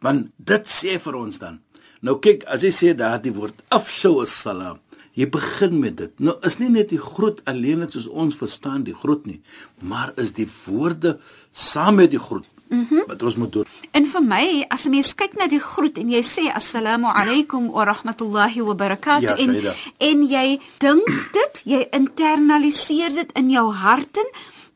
Want 0.00 0.30
dit 0.38 0.70
sê 0.70 0.96
vir 1.02 1.18
ons 1.18 1.40
dan. 1.42 1.58
Nou 2.00 2.16
kyk, 2.22 2.46
as 2.46 2.62
jy 2.62 2.72
sê 2.72 2.92
daardie 2.96 3.34
woord 3.34 3.58
afsou 3.74 4.20
assalam, 4.22 4.78
jy 5.18 5.26
begin 5.34 5.80
met 5.82 5.96
dit. 5.98 6.12
Nou 6.22 6.36
is 6.46 6.58
nie 6.60 6.70
net 6.70 6.92
die 6.94 7.00
groet 7.02 7.40
alleen 7.50 7.82
net 7.82 7.96
soos 7.96 8.06
ons 8.06 8.38
verstaan 8.38 8.84
die 8.86 8.94
groet 8.94 9.26
nie, 9.26 9.40
maar 9.82 10.14
is 10.16 10.30
die 10.36 10.46
woorde 10.66 11.18
saam 11.50 11.98
met 12.02 12.14
die 12.14 12.22
groet. 12.22 12.46
Mm 12.68 13.06
wat 13.08 13.22
ons 13.24 13.38
moet 13.40 13.52
doen. 13.52 13.68
En 13.96 14.04
vir 14.06 14.22
my, 14.22 14.44
as 14.68 14.84
'n 14.84 14.90
mens 14.90 15.14
kyk 15.14 15.38
na 15.38 15.46
die 15.48 15.60
groet 15.60 15.98
en 15.98 16.10
jy 16.10 16.20
sê 16.22 16.52
assalamu 16.52 17.08
alaykum 17.08 17.70
wa 17.72 17.84
rahmatullahi 17.84 18.60
wa 18.60 18.74
barakatuh 18.74 19.22
ja, 19.22 19.36
en 19.36 19.74
en 19.98 20.28
jy 20.28 20.60
dink 20.78 21.32
dit, 21.32 21.62
jy 21.64 21.88
internaliseer 21.90 23.12
dit 23.14 23.32
in 23.32 23.50
jou 23.50 23.72
hart 23.72 24.16
en 24.16 24.28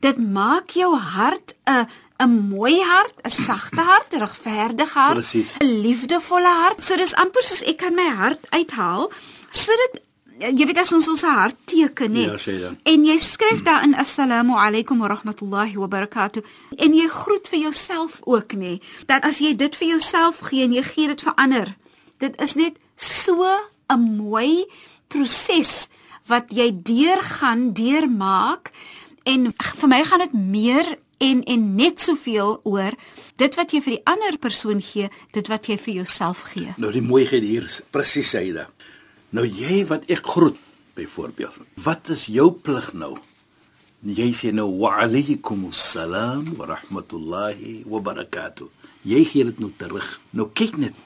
Dit 0.03 0.17
maak 0.19 0.73
jou 0.75 0.91
hart 0.97 1.53
'n 1.63 1.87
'n 2.23 2.31
mooi 2.49 2.81
hart, 2.81 3.15
'n 3.23 3.29
sagte 3.29 3.81
hart, 3.81 4.13
'n 4.13 4.19
regverdige 4.19 4.99
hart, 4.99 5.35
'n 5.59 5.81
liefdevolle 5.85 6.53
hart. 6.61 6.83
So 6.83 6.95
dis 6.95 7.15
amper 7.15 7.43
soos 7.43 7.63
ek 7.63 7.77
kan 7.77 7.95
my 7.95 8.09
hart 8.09 8.43
uithaal. 8.49 9.11
Sit 9.49 9.79
dit 9.83 10.01
jy 10.39 10.65
weet 10.65 10.79
as 10.81 10.93
ons 10.95 11.07
ons 11.11 11.23
hart 11.27 11.57
teken 11.69 12.13
nê. 12.15 12.25
Ja, 12.27 12.37
sê 12.41 12.57
dan. 12.61 12.77
En 12.89 13.05
jy 13.05 13.17
skryf 13.21 13.63
daar 13.65 13.83
in 13.87 13.95
assalamu 13.99 14.57
alaykum 14.59 15.03
wa 15.03 15.11
rahmatullahi 15.11 15.77
wa 15.77 15.87
barakatuh 15.87 16.43
en 16.77 16.95
jy 16.97 17.07
groet 17.11 17.47
vir 17.51 17.59
jouself 17.67 18.19
ook 18.25 18.55
nê. 18.59 18.79
Dat 19.09 19.25
as 19.27 19.41
jy 19.43 19.53
dit 19.55 19.75
vir 19.75 19.93
jouself 19.95 20.41
gee 20.49 20.65
en 20.65 20.73
jy 20.73 20.83
gee 20.89 21.11
dit 21.11 21.21
vir 21.21 21.37
ander. 21.37 21.75
Dit 22.23 22.39
is 22.41 22.55
net 22.55 22.79
so 22.95 23.43
'n 23.89 23.99
mooi 24.17 24.65
proses 25.07 25.87
wat 26.27 26.51
jy 26.55 26.71
deurgaan, 26.71 27.73
deurmaak 27.73 28.71
en 29.23 29.53
vir 29.57 29.89
my 29.89 30.03
gaan 30.03 30.19
dit 30.19 30.33
meer 30.33 30.97
en 31.17 31.43
en 31.43 31.75
net 31.75 31.99
soveel 31.99 32.59
oor 32.63 32.95
dit 33.39 33.55
wat 33.55 33.73
jy 33.73 33.81
vir 33.81 33.95
die 33.97 34.05
ander 34.05 34.37
persoon 34.37 34.81
gee, 34.81 35.09
dit 35.31 35.47
wat 35.47 35.67
jy 35.67 35.77
vir 35.77 35.93
jouself 35.93 36.43
gee. 36.53 36.73
Nou 36.77 36.91
die 36.91 37.01
mooiheid 37.01 37.43
hier 37.43 37.67
is 37.69 37.81
presies 37.91 38.33
hy 38.37 38.51
da. 38.55 38.67
Nou 39.33 39.45
jy 39.49 39.81
wat 39.89 40.05
ek 40.13 40.27
groet 40.29 40.57
byvoorbeeld. 40.93 41.55
Wat 41.81 42.09
is 42.13 42.27
jou 42.29 42.51
plig 42.53 42.91
nou? 42.93 43.15
Jy 44.05 44.27
sê 44.35 44.51
nou 44.53 44.67
wa 44.77 44.99
alaykum 45.01 45.63
assalam 45.71 46.51
wa 46.59 46.67
rahmatullahi 46.69 47.79
wa 47.89 48.01
barakatuh. 48.03 48.67
Jy 49.01 49.23
gee 49.31 49.47
dit 49.49 49.61
nou 49.63 49.71
terug. 49.77 50.05
Nou 50.37 50.51
kyk 50.53 50.77
net. 50.77 50.99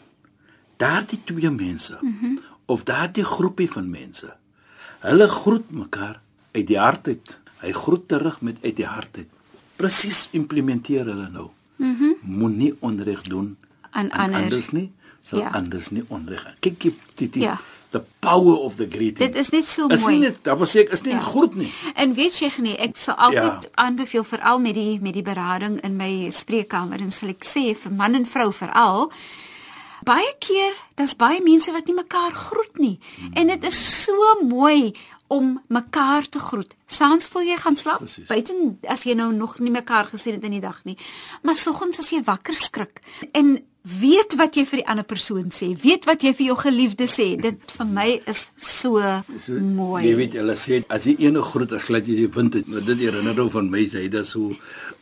Daardie 0.77 1.21
twee 1.23 1.49
mense 1.49 1.97
mm 2.01 2.17
-hmm. 2.19 2.39
of 2.65 2.83
daardie 2.83 3.23
groepie 3.23 3.69
van 3.71 3.89
mense. 3.89 4.35
Hulle 4.99 5.27
groet 5.27 5.71
mekaar 5.71 6.19
uit 6.51 6.67
die 6.67 6.79
hart 6.79 7.07
uit. 7.07 7.39
Hy 7.63 7.71
groet 7.71 8.07
terug 8.07 8.41
met 8.41 8.57
uit 8.61 8.75
die 8.75 8.85
hart 8.85 9.17
uit. 9.17 9.29
Presies 9.75 10.27
implementeer 10.31 11.05
hulle 11.05 11.29
nou. 11.29 11.49
Mhm. 11.75 12.03
Mm 12.03 12.15
Moenie 12.21 12.75
onreg 12.79 13.21
doen 13.21 13.57
aan, 13.89 14.11
aan 14.11 14.19
ander. 14.19 14.41
anders 14.41 14.69
nie. 14.69 14.91
Sal 15.21 15.39
ja. 15.39 15.49
anders 15.49 15.89
nie 15.89 16.03
onreg. 16.07 16.55
Kyk 16.59 16.83
jy 16.83 16.93
dit 17.15 17.35
Ja 17.35 17.59
the 17.91 18.03
power 18.19 18.55
of 18.57 18.75
the 18.75 18.87
greeting. 18.89 19.31
Dit 19.31 19.35
is 19.35 19.49
net 19.49 19.65
so 19.65 19.87
is 19.87 20.01
mooi. 20.01 20.13
Is 20.13 20.19
nie 20.19 20.27
net, 20.27 20.43
daar 20.43 20.57
was 20.57 20.75
ek 20.75 20.91
is 20.95 21.01
nie 21.05 21.15
ja. 21.15 21.23
groet 21.23 21.55
nie. 21.55 21.71
En 21.95 22.13
weet 22.17 22.39
jy 22.41 22.51
nie, 22.63 22.75
ek 22.83 22.97
sal 22.99 23.15
altyd 23.15 23.67
ja. 23.69 23.73
aanbeveel 23.87 24.25
veral 24.27 24.61
met 24.63 24.75
die 24.77 24.99
met 25.01 25.15
die 25.15 25.25
berading 25.25 25.79
in 25.87 25.97
my 25.99 26.29
spreekkamer 26.33 27.01
en 27.03 27.11
sal 27.15 27.31
ek 27.33 27.47
sê 27.47 27.69
vir 27.77 27.93
man 27.95 28.17
en 28.19 28.27
vrou 28.27 28.51
veral 28.51 29.11
baie 30.07 30.33
keer 30.39 30.75
daar's 30.95 31.17
baie 31.19 31.41
mense 31.43 31.71
wat 31.73 31.87
nie 31.87 31.97
mekaar 31.97 32.33
groet 32.35 32.79
nie. 32.81 32.97
En 33.33 33.47
dit 33.51 33.63
is 33.67 33.79
so 34.03 34.37
mooi 34.43 34.93
om 35.27 35.57
mekaar 35.67 36.29
te 36.29 36.39
groet. 36.39 36.75
Saans 36.85 37.27
voel 37.27 37.49
jy 37.51 37.57
gaan 37.61 37.75
slaap. 37.75 38.05
Buiten 38.27 38.77
as 38.87 39.03
jy 39.07 39.15
nou 39.19 39.31
nog 39.35 39.57
nie 39.59 39.71
mekaar 39.71 40.07
gesien 40.11 40.37
het 40.37 40.45
in 40.47 40.55
die 40.57 40.63
dag 40.63 40.83
nie. 40.87 40.97
Maar 41.43 41.55
soggens 41.59 41.99
as 41.99 42.13
jy 42.15 42.23
wakker 42.27 42.55
skrik 42.55 43.01
en 43.31 43.57
weet 43.87 44.35
wat 44.39 44.57
jy 44.57 44.65
vir 44.67 44.81
die 44.81 44.87
ander 44.91 45.05
persoon 45.07 45.51
sê, 45.53 45.69
weet 45.79 46.07
wat 46.07 46.23
jy 46.25 46.33
vir 46.35 46.49
jou 46.49 46.57
geliefde 46.59 47.07
sê. 47.11 47.27
Dit 47.39 47.71
vir 47.77 47.89
my 47.91 48.07
is 48.27 48.47
so, 48.55 48.99
so 49.43 49.59
mooi. 49.61 50.03
Jy 50.07 50.15
weet 50.19 50.37
hulle 50.41 50.57
sê 50.59 50.81
as 50.93 51.07
jy 51.07 51.17
enige 51.27 51.45
groet 51.51 51.75
as 51.77 51.87
glad 51.87 52.09
jy 52.09 52.17
die 52.23 52.29
wind 52.35 52.57
het, 52.59 52.67
maar 52.71 52.83
dit 52.87 53.05
herinner 53.07 53.37
hom 53.39 53.51
van 53.53 53.71
my 53.71 53.85
sê 53.91 54.07
dit 54.11 54.27
so 54.27 54.51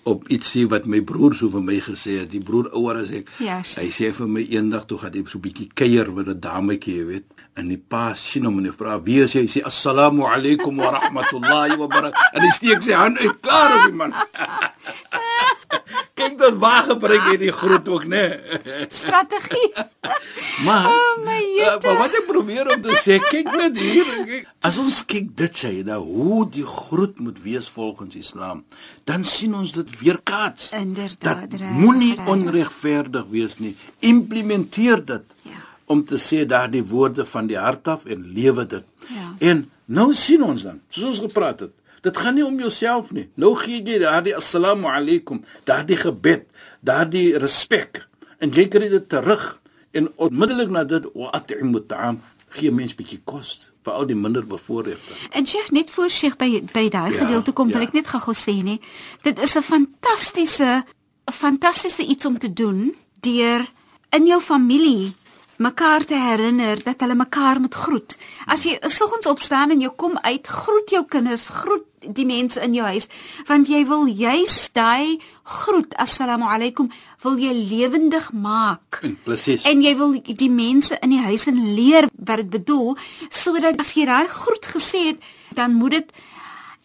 op 0.06 0.28
iets 0.30 0.52
sê 0.54 0.66
wat 0.70 0.86
my 0.86 1.02
broer 1.02 1.34
so 1.34 1.50
vir 1.50 1.64
my 1.66 1.80
gesê 1.82 2.20
het. 2.22 2.30
Die 2.30 2.42
broer 2.46 2.70
ouer 2.78 3.02
as 3.02 3.12
ek. 3.20 3.32
Ja, 3.42 3.58
hy 3.62 3.88
sê 3.94 4.12
vir 4.14 4.30
my 4.30 4.44
eendag 4.54 4.86
toe 4.90 5.00
gaan 5.02 5.18
hy 5.18 5.24
so 5.26 5.40
'n 5.40 5.46
bietjie 5.48 5.70
kuier 5.74 6.12
met 6.14 6.28
'n 6.30 6.40
dametjie, 6.40 6.98
jy 7.00 7.06
weet. 7.06 7.28
En 7.58 7.68
die 7.68 7.78
pa 7.78 8.14
sien 8.14 8.46
hom 8.46 8.60
en 8.60 8.66
hy 8.66 8.72
vra: 8.78 9.02
"Wie 9.02 9.22
is 9.24 9.34
jy?" 9.34 9.42
Hy 9.42 9.48
sê: 9.48 9.62
"Assalamu 9.64 10.24
alaykum 10.24 10.78
wa 10.78 10.92
rahmatullahi 10.92 11.78
wa 11.78 11.88
barakatuh." 11.88 12.34
En 12.34 12.42
hy 12.42 12.52
steek 12.52 12.82
sy 12.84 12.94
hand 12.94 13.18
uit 13.18 13.40
klaar 13.42 13.78
op 13.78 13.86
die 13.90 13.98
man. 13.98 14.14
Kyk 16.26 16.38
dan 16.40 16.58
waar 16.62 16.86
gebruik 16.90 17.28
jy 17.30 17.36
die 17.46 17.52
groet 17.54 17.90
ook, 17.90 18.06
né? 18.10 18.24
Nee? 18.34 18.88
Strategie. 18.90 19.70
maar 20.68 20.88
oh 20.90 21.26
my 21.26 21.42
uh, 21.62 21.76
maar 21.84 22.00
wat 22.00 22.18
ek 22.18 22.26
probeer 22.30 22.72
om 22.74 22.82
te 22.82 22.98
sê, 23.02 23.18
kyk 23.22 23.52
net 23.54 23.78
hier. 23.78 24.10
Kyk, 24.26 24.50
as 24.66 24.80
ons 24.82 25.02
kyk 25.06 25.30
dit 25.38 25.62
sê, 25.62 25.72
nou 25.88 26.02
hoe 26.06 26.42
die 26.52 26.66
groet 26.66 27.20
moet 27.22 27.38
wees 27.44 27.70
volgens 27.76 28.18
Islam, 28.18 28.64
dan 29.10 29.26
sien 29.28 29.54
ons 29.58 29.76
dit 29.78 29.96
weerkaats. 30.02 30.72
Inderdaad. 30.78 31.60
Moenie 31.78 32.16
onregverdig 32.32 33.30
wees 33.34 33.60
nie. 33.62 33.76
Implementeer 34.06 35.06
dit. 35.06 35.40
Ja. 35.46 35.62
Om 35.94 36.02
te 36.10 36.18
sê 36.18 36.46
daardie 36.50 36.84
woorde 36.90 37.28
van 37.30 37.46
die 37.52 37.60
hart 37.62 37.88
af 37.94 38.10
en 38.10 38.26
lewe 38.34 38.66
dit. 38.66 39.10
Ja. 39.14 39.32
En 39.54 39.68
nou 39.86 40.10
sien 40.18 40.42
ons 40.42 40.66
dan, 40.66 40.82
soos 40.90 41.12
ons 41.14 41.26
gepraat 41.28 41.68
het, 41.68 41.76
Dit 42.06 42.18
gaan 42.22 42.36
nie 42.38 42.46
om 42.46 42.60
jouself 42.62 43.12
nie. 43.16 43.26
Nou 43.42 43.56
gee 43.58 43.82
jy 43.82 43.98
daardie 44.04 44.36
assalamu 44.38 44.90
alaykum, 44.92 45.42
daardie 45.66 45.98
gebed, 45.98 46.46
daardie 46.86 47.32
respek 47.42 48.04
en 48.44 48.52
jy 48.54 48.68
kry 48.70 48.90
dit 48.92 49.08
terug 49.10 49.46
en 49.96 50.12
onmiddellik 50.22 50.74
na 50.76 50.84
dit 50.86 51.08
wa 51.16 51.32
at'imu 51.34 51.82
ta'am 51.90 52.20
gee 52.56 52.72
mens 52.72 52.94
bietjie 52.96 53.22
kos 53.28 53.72
vir 53.86 53.94
al 53.94 54.08
die 54.10 54.18
minder 54.18 54.46
bevoorregte. 54.48 55.18
En 55.38 55.48
Sheikh 55.48 55.72
net 55.76 55.92
voor 55.92 56.12
Sheikh 56.14 56.38
by 56.42 56.62
by 56.74 56.86
daai 56.94 57.12
ja, 57.14 57.24
gedeelte 57.24 57.54
kom, 57.58 57.70
ja. 57.70 57.78
wil 57.78 57.88
ek 57.88 57.98
net 57.98 58.10
gou 58.12 58.36
sê 58.38 58.58
nie. 58.64 58.80
Dit 59.26 59.42
is 59.42 59.56
'n 59.58 59.66
fantastiese 59.66 60.84
'n 61.26 61.34
fantastiese 61.34 62.06
iets 62.06 62.26
om 62.26 62.38
te 62.38 62.54
doen 62.54 62.96
deur 63.22 63.66
in 64.10 64.26
jou 64.26 64.42
familie 64.42 65.14
mekaar 65.58 66.06
te 66.06 66.16
herinner 66.20 66.84
dat 66.84 67.00
hulle 67.00 67.16
mekaar 67.16 67.60
moet 67.60 67.76
groet. 67.76 68.18
As 68.46 68.66
jy 68.68 68.78
soggens 68.92 69.28
opstaan 69.28 69.72
en 69.72 69.82
jy 69.82 69.90
kom 69.96 70.18
uit, 70.22 70.48
groet 70.48 70.90
jou 70.92 71.04
kinders, 71.10 71.50
groet 71.50 71.86
die 72.06 72.26
mense 72.26 72.62
in 72.62 72.76
jou 72.78 72.86
huis, 72.86 73.08
want 73.48 73.70
jy 73.72 73.82
wil 73.90 74.06
juis 74.06 74.56
daai 74.78 75.18
groet, 75.44 75.96
assalamu 76.02 76.46
alaykum, 76.46 76.92
wil 77.24 77.40
jy 77.42 77.54
lewendig 77.56 78.30
maak. 78.34 79.02
Presies. 79.26 79.66
En 79.66 79.82
jy 79.82 79.96
wil 79.98 80.14
die 80.22 80.52
mense 80.52 80.98
in 81.02 81.16
die 81.16 81.24
huis 81.24 81.48
en 81.50 81.58
leer 81.78 82.10
wat 82.16 82.44
dit 82.44 82.52
bedoel, 82.60 82.94
sodat 83.30 83.80
as 83.82 83.96
jy 83.98 84.06
daai 84.06 84.28
groet 84.30 84.72
gesê 84.76 85.08
het, 85.12 85.30
dan 85.58 85.78
moet 85.80 86.00
dit 86.00 86.18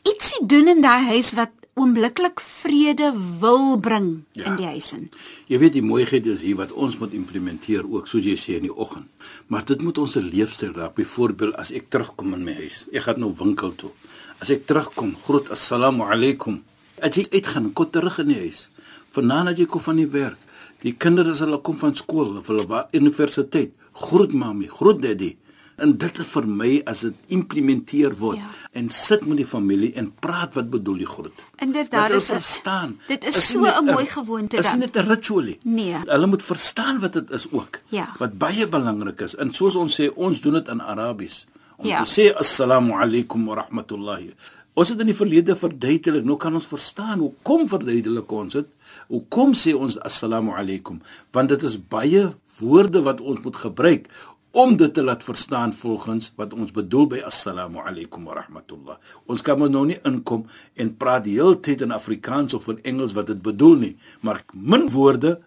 ietsie 0.09 0.47
doen 0.49 0.71
in 0.73 0.81
daai 0.81 1.11
huis 1.13 1.35
wat 1.37 1.53
oombliklik 1.81 2.41
vrede 2.45 3.11
wil 3.41 3.79
bring 3.81 4.09
ja. 4.37 4.51
in 4.51 4.59
die 4.61 4.69
huis 4.69 4.91
in. 4.97 5.07
Jy 5.51 5.61
weet 5.63 5.77
die 5.79 5.85
mooiheid 5.85 6.27
is 6.31 6.45
hier 6.45 6.59
wat 6.61 6.75
ons 6.77 6.99
moet 7.01 7.15
implementeer 7.17 7.87
ook 7.89 8.11
soos 8.11 8.27
jy 8.27 8.37
sê 8.39 8.59
in 8.59 8.69
die 8.69 8.75
oggend. 8.75 9.09
Maar 9.49 9.65
dit 9.71 9.83
moet 9.85 9.99
ons 9.99 10.19
leefstyl 10.21 10.75
raak. 10.77 10.95
Byvoorbeeld 10.99 11.57
as 11.61 11.73
ek 11.75 11.89
terugkom 11.93 12.37
in 12.37 12.45
my 12.47 12.59
huis, 12.61 12.85
ek 12.93 13.09
gaan 13.09 13.23
nou 13.25 13.33
winkel 13.39 13.73
toe. 13.81 13.93
As 14.41 14.53
ek 14.53 14.67
terugkom, 14.69 15.15
groet 15.25 15.51
assalamu 15.57 16.07
alaykum. 16.09 16.61
As 17.01 17.17
ek 17.21 17.33
uitgaan, 17.35 17.73
kom 17.73 17.91
terug 17.91 18.21
in 18.25 18.35
die 18.35 18.41
huis. 18.45 18.69
Vanaand 19.17 19.55
as 19.55 19.61
jy 19.61 19.67
kom 19.71 19.83
van 19.83 19.99
die 19.99 20.09
werk, 20.11 20.41
die 20.85 20.95
kinders 20.97 21.35
as 21.35 21.45
hulle 21.45 21.59
kom 21.65 21.77
van 21.81 21.97
skool 21.99 22.37
of 22.39 22.49
hulle 22.53 22.67
by 22.69 22.85
universiteit, 22.97 23.73
groet 24.07 24.33
mami, 24.37 24.69
groet 24.71 25.01
daddy 25.03 25.35
en 25.81 25.95
dit 25.99 26.19
is 26.23 26.29
vir 26.35 26.47
my 26.47 26.71
as 26.91 27.03
dit 27.07 27.35
implementeer 27.37 28.15
word 28.21 28.41
ja. 28.41 28.51
en 28.79 28.89
sit 28.95 29.25
met 29.29 29.41
die 29.41 29.47
familie 29.49 29.91
en 30.01 30.11
praat 30.25 30.57
wat 30.59 30.71
bedoel 30.73 31.01
die 31.03 31.09
groet. 31.09 31.45
Inderdaad 31.65 32.15
is 32.19 32.29
verstaan. 32.31 32.97
Dit 33.09 33.27
is, 33.29 33.37
is 33.41 33.51
so 33.53 33.65
'n 33.65 33.85
mooi 33.85 34.07
gewoonte 34.07 34.57
dan. 34.57 34.65
Is 34.65 34.79
net 34.79 34.97
'n 34.97 35.09
ritualie. 35.09 35.59
Nee. 35.63 35.97
Hulle 36.05 36.27
moet 36.27 36.43
verstaan 36.43 37.01
wat 37.01 37.13
dit 37.13 37.31
is 37.31 37.47
ook. 37.51 37.81
Ja. 37.89 38.09
Wat 38.19 38.39
baie 38.39 38.69
belangrik 38.69 39.21
is. 39.21 39.37
En 39.37 39.53
soos 39.53 39.75
ons 39.75 40.01
sê, 40.01 40.13
ons 40.15 40.41
doen 40.41 40.53
dit 40.53 40.69
in 40.69 40.83
Arabies. 40.83 41.47
Om 41.77 41.87
ja. 41.87 42.03
te 42.03 42.11
sê 42.21 42.35
assalamu 42.37 42.93
alaykum 42.93 43.47
wa 43.47 43.55
rahmatullahi. 43.55 44.35
Ons 44.75 44.89
het 44.89 45.01
in 45.01 45.11
die 45.11 45.17
verlede 45.17 45.57
verduidelik, 45.57 46.25
nou 46.25 46.37
kan 46.37 46.55
ons 46.55 46.67
verstaan 46.67 47.19
hoe 47.19 47.33
kom 47.43 47.67
verduidelik 47.69 48.31
ons 48.33 48.53
dit? 48.53 48.67
Hoe 49.09 49.23
kom 49.29 49.55
sê 49.55 49.75
ons 49.75 49.99
assalamu 49.99 50.55
alaykum? 50.55 51.01
Want 51.33 51.49
dit 51.49 51.63
is 51.63 51.79
baie 51.79 52.31
woorde 52.61 53.03
wat 53.03 53.21
ons 53.21 53.41
moet 53.43 53.57
gebruik 53.57 54.09
om 54.51 54.77
dit 54.77 54.95
te 54.95 55.03
laat 55.03 55.25
verstaan 55.25 55.73
volgens 55.75 56.33
wat 56.37 56.55
ons 56.55 56.73
bedoel 56.75 57.07
by 57.07 57.21
assalamu 57.27 57.79
alaykum 57.87 58.25
wa 58.27 58.35
rahmatullah. 58.41 58.99
Ons 59.31 59.43
kan 59.47 59.59
nou 59.71 59.85
nie 59.87 59.99
inkom 60.05 60.47
en 60.75 60.97
praat 60.97 61.25
die 61.25 61.37
hele 61.39 61.61
tyd 61.61 61.85
in 61.87 61.95
Afrikaans 61.95 62.55
of 62.55 62.69
in 62.69 62.83
Engels 62.83 63.15
wat 63.15 63.31
dit 63.31 63.43
bedoel 63.43 63.77
nie, 63.77 63.97
maar 64.21 64.43
min 64.53 64.89
woorde 64.91 65.39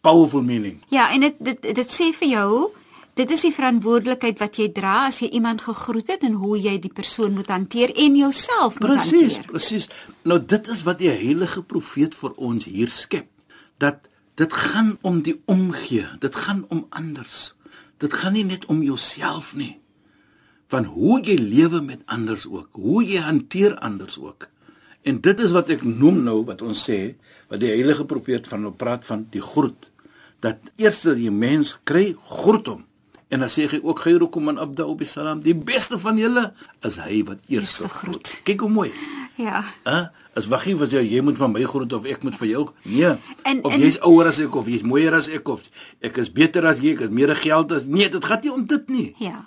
powerful 0.00 0.42
meaning. 0.42 0.80
Ja, 0.88 1.10
en 1.12 1.20
dit 1.20 1.34
dit 1.38 1.74
dit 1.74 1.88
sê 1.92 2.12
vir 2.12 2.28
jou 2.28 2.50
Dit 3.18 3.32
is 3.34 3.40
die 3.42 3.50
verantwoordelikheid 3.50 4.38
wat 4.38 4.60
jy 4.60 4.68
dra 4.70 5.08
as 5.08 5.16
jy 5.24 5.32
iemand 5.34 5.64
gegroet 5.64 6.12
het 6.12 6.22
en 6.22 6.36
hoe 6.38 6.54
jy 6.54 6.76
die 6.78 6.92
persoon 6.94 7.32
moet 7.34 7.48
hanteer 7.50 7.90
en 7.98 8.14
jouself 8.14 8.76
moet 8.78 8.92
precies, 8.92 9.10
hanteer. 9.10 9.48
Presies, 9.50 9.88
presies. 9.88 10.22
Nou 10.22 10.38
dit 10.38 10.70
is 10.70 10.84
wat 10.86 11.00
die 11.02 11.10
heilige 11.10 11.64
profeet 11.66 12.14
vir 12.14 12.36
ons 12.36 12.68
hier 12.70 12.92
skep. 12.94 13.26
Dat 13.82 14.06
dit 14.38 14.54
gaan 14.54 14.94
om 15.02 15.18
die 15.26 15.34
omgee, 15.50 16.06
dit 16.22 16.38
gaan 16.46 16.62
om 16.70 16.86
anders 16.94 17.57
dit 17.98 18.14
gaan 18.14 18.36
nie 18.36 18.44
net 18.44 18.66
om 18.66 18.82
jouself 18.82 19.54
nie. 19.58 19.76
Van 20.68 20.84
hoe 20.84 21.20
jy 21.24 21.38
lewe 21.40 21.80
met 21.80 22.02
anders 22.06 22.46
ook, 22.46 22.68
hoe 22.72 23.04
jy 23.04 23.22
hanteer 23.24 23.76
anders 23.84 24.18
ook. 24.20 24.48
En 25.02 25.20
dit 25.24 25.40
is 25.40 25.54
wat 25.56 25.70
ek 25.72 25.84
noem 25.86 26.22
nou 26.26 26.42
wat 26.48 26.62
ons 26.62 26.82
sê, 26.90 27.14
wat 27.48 27.62
die 27.62 27.72
heilige 27.72 28.04
profeet 28.04 28.48
van 28.48 28.66
nou 28.66 28.74
praat 28.76 29.06
van 29.08 29.24
die 29.32 29.42
groet. 29.42 29.90
Dat 30.44 30.60
eers 30.76 31.00
dat 31.06 31.18
jy 31.18 31.32
mens 31.32 31.78
kry, 31.88 32.12
groet 32.28 32.68
hom 32.68 32.84
En 33.28 33.42
dan 33.44 33.50
sê 33.52 33.66
hy 33.68 33.78
ook 33.84 34.00
khairukum 34.06 34.46
man 34.48 34.60
abda 34.60 34.86
bi 34.96 35.04
salam. 35.04 35.42
Die 35.44 35.54
beste 35.54 35.98
van 36.00 36.16
julle 36.16 36.46
is 36.88 36.96
hy 37.04 37.20
wat 37.28 37.50
eers 37.52 37.76
groet. 37.98 38.38
Kyk 38.48 38.64
hoe 38.64 38.72
mooi. 38.72 38.88
Ja. 39.36 39.60
Hæ? 39.84 39.98
As 40.38 40.46
waggie 40.46 40.76
was 40.78 40.92
jy 40.94 41.02
jy 41.02 41.20
moet 41.26 41.38
van 41.40 41.50
my 41.52 41.64
groet 41.66 41.92
of 41.96 42.06
ek 42.06 42.22
moet 42.26 42.36
vir 42.38 42.48
jou? 42.52 42.64
Nee. 42.86 43.14
En, 43.42 43.62
of 43.66 43.74
jy's 43.74 43.98
ouer 44.06 44.30
as 44.30 44.38
ek 44.44 44.54
of 44.60 44.68
jy's 44.70 44.84
mooier 44.86 45.16
as 45.18 45.26
ek 45.34 45.48
of 45.50 45.64
ek 46.04 46.20
is 46.22 46.30
beter 46.30 46.66
as 46.70 46.82
jy, 46.84 46.94
ek 46.94 47.08
het 47.08 47.14
meer 47.14 47.34
geld 47.38 47.74
as 47.74 47.88
Nee, 47.90 48.06
dit 48.12 48.24
gaan 48.24 48.44
nie 48.44 48.52
om 48.54 48.66
dit 48.70 48.92
nie. 48.94 49.08
Ja. 49.24 49.40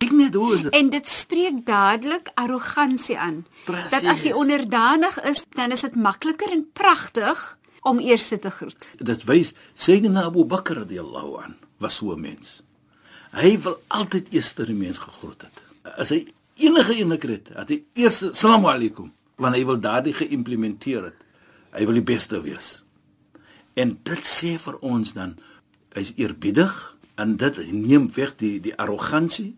Ek 0.00 0.14
net 0.16 0.36
hoe 0.38 0.54
is 0.56 0.64
dit? 0.64 0.74
En 0.78 0.88
dit 0.88 1.08
spreek 1.12 1.60
dadelik 1.66 2.30
arrogansie 2.40 3.18
aan. 3.20 3.42
Precies. 3.66 3.92
Dat 3.92 4.08
as 4.14 4.24
jy 4.24 4.32
onderdanig 4.32 5.18
is, 5.28 5.44
dan 5.58 5.76
is 5.76 5.84
dit 5.84 5.98
makliker 6.00 6.54
en 6.56 6.64
pragtig 6.72 7.42
om 7.84 8.00
eers 8.00 8.28
te 8.32 8.50
groet. 8.50 8.88
Dit 8.96 9.24
wys 9.28 9.52
Sayyidina 9.74 10.24
Abu 10.30 10.46
Bakr 10.48 10.80
radhiyallahu 10.82 11.36
an 11.44 11.56
was 11.80 12.00
so 12.00 12.12
'n 12.16 12.20
mens. 12.20 12.62
Hy 13.32 13.58
wil 13.60 13.76
altyd 13.88 14.32
eers 14.32 14.54
die 14.54 14.74
mens 14.74 14.98
gegroet 14.98 15.42
het. 15.42 15.64
As 15.96 16.08
hy 16.10 16.26
enige 16.56 17.18
kry 17.18 17.32
het, 17.32 17.48
het 17.54 17.68
hy 17.68 17.84
eers 17.94 18.24
salaam 18.32 18.66
alaykum, 18.66 19.12
want 19.40 19.56
hy 19.56 19.64
wil 19.64 19.80
daardie 19.80 20.14
geïmplementeer 20.14 21.10
het. 21.10 21.26
Hy 21.72 21.86
wil 21.88 22.00
die 22.00 22.06
beste 22.06 22.40
wees. 22.44 22.82
En 23.78 23.96
dit 24.04 24.26
sê 24.26 24.56
vir 24.60 24.76
ons 24.84 25.14
dan 25.16 25.36
hy's 25.96 26.12
eerbiedig 26.20 26.74
en 27.20 27.36
dit 27.40 27.60
neem 27.72 28.10
weg 28.14 28.36
die 28.40 28.58
die 28.62 28.76
arrogansie 28.76 29.54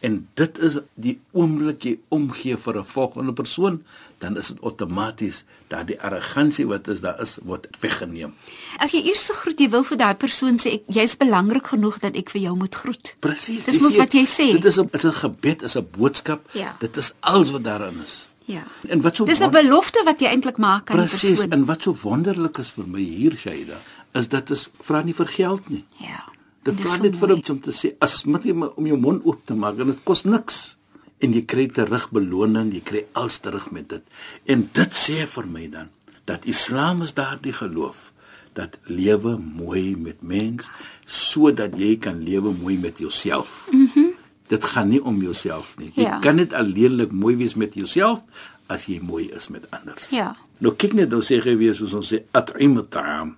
en 0.00 0.28
dit 0.34 0.58
is 0.64 0.78
die 0.96 1.18
oomblik 1.36 1.84
jy 1.84 1.98
omgee 2.08 2.56
vir 2.56 2.78
'n 2.78 2.84
volgende 2.84 3.32
persoon, 3.32 3.82
dan 4.18 4.36
is 4.36 4.48
dit 4.48 4.60
outomaties 4.60 5.44
dat 5.68 5.86
die 5.86 6.00
arrogansie 6.00 6.66
wat 6.66 6.88
is 6.88 7.00
daar 7.00 7.20
is 7.20 7.38
word 7.42 7.68
weggeneem. 7.80 8.34
As 8.78 8.92
jy 8.92 9.02
eers 9.04 9.28
groet, 9.28 9.60
jy 9.60 9.68
wil 9.68 9.84
vir 9.84 9.96
daai 9.96 10.14
persoon 10.14 10.58
sê 10.58 10.72
ek 10.72 10.82
jy's 10.86 11.16
belangrik 11.16 11.66
genoeg 11.66 11.98
dat 11.98 12.16
ek 12.16 12.30
vir 12.30 12.40
jou 12.40 12.56
moet 12.56 12.74
groet. 12.74 13.16
Presies. 13.20 13.64
Dis 13.64 13.80
mos 13.80 13.96
wat 13.96 14.12
jy 14.12 14.24
sê. 14.24 14.52
Dit 14.52 14.64
is 14.64 14.78
'n 14.78 15.12
gebed, 15.12 15.62
is 15.62 15.76
'n 15.76 15.88
boodskap. 15.90 16.48
Ja. 16.52 16.76
Dit 16.80 16.96
is 16.96 17.12
alles 17.20 17.50
wat 17.50 17.64
daarin 17.64 18.00
is. 18.00 18.29
Ja. 18.50 18.64
En 18.88 19.00
wat 19.04 19.16
so 19.16 19.24
Dis 19.24 19.40
'n 19.40 19.50
belofte 19.50 20.02
wat 20.04 20.20
jy 20.20 20.26
eintlik 20.26 20.56
maak 20.56 20.90
aan 20.90 20.96
die 20.96 21.06
persoon. 21.06 21.34
Presies. 21.34 21.52
En 21.54 21.64
wat 21.64 21.82
so 21.82 21.96
wonderlik 22.02 22.58
is 22.58 22.70
vir 22.70 22.86
my 22.86 23.00
hier 23.00 23.36
Shaida, 23.36 23.78
is 24.12 24.28
dit 24.28 24.50
is 24.50 24.68
vra 24.80 25.02
nie 25.02 25.14
vir 25.14 25.26
geld 25.26 25.68
nie. 25.68 25.84
Ja. 25.96 26.24
Dit 26.62 26.80
vra 26.80 26.98
net 27.02 27.16
vir 27.16 27.28
hom 27.28 27.42
om 27.48 27.60
te 27.60 27.72
sê 27.72 27.94
as 27.98 28.24
moet 28.24 28.44
jy 28.44 28.52
om 28.52 28.86
jou 28.86 28.98
mond 28.98 29.24
oop 29.24 29.44
te 29.44 29.54
maak 29.54 29.78
en 29.78 29.86
dit 29.86 30.04
kos 30.04 30.24
niks 30.24 30.76
en 31.20 31.32
jy 31.32 31.44
kry 31.44 31.66
terug 31.66 32.10
beloning, 32.10 32.72
jy 32.72 32.80
kry 32.80 33.04
alles 33.12 33.38
terug 33.38 33.70
met 33.70 33.88
dit. 33.88 34.02
En 34.44 34.68
dit 34.72 34.92
sê 34.92 35.26
vir 35.26 35.46
my 35.46 35.68
dan 35.68 35.88
dat 36.24 36.44
Islam 36.44 37.02
is 37.02 37.14
daardie 37.14 37.52
geloof 37.52 38.12
dat 38.52 38.78
lewe 38.84 39.38
mooi 39.38 39.96
met 39.96 40.22
mens 40.22 40.68
sodat 41.04 41.78
jy 41.78 41.96
kan 41.98 42.22
lewe 42.22 42.52
mooi 42.52 42.78
met 42.78 42.98
jouself. 42.98 43.68
Mhm. 43.72 43.98
Mm 43.98 44.09
dit 44.50 44.64
gaan 44.74 44.88
nie 44.90 45.00
om 45.02 45.18
jouself 45.22 45.76
nie. 45.78 45.92
Jy 45.94 46.08
ja. 46.08 46.20
kan 46.24 46.40
net 46.40 46.54
alleenlik 46.58 47.12
mooi 47.14 47.36
wees 47.38 47.54
met 47.54 47.74
jouself 47.78 48.46
as 48.70 48.86
jy 48.90 49.00
mooi 49.02 49.28
is 49.34 49.48
met 49.50 49.66
anders. 49.74 50.10
Ja. 50.14 50.32
Nou 50.60 50.74
kyk 50.74 50.94
net 50.98 51.10
nou 51.14 51.22
sê 51.24 51.40
hy 51.42 51.56
weer 51.58 51.74
soos 51.78 51.94
ons 51.94 52.10
sê 52.12 52.24
at'im 52.36 52.78
ta'am. 52.90 53.36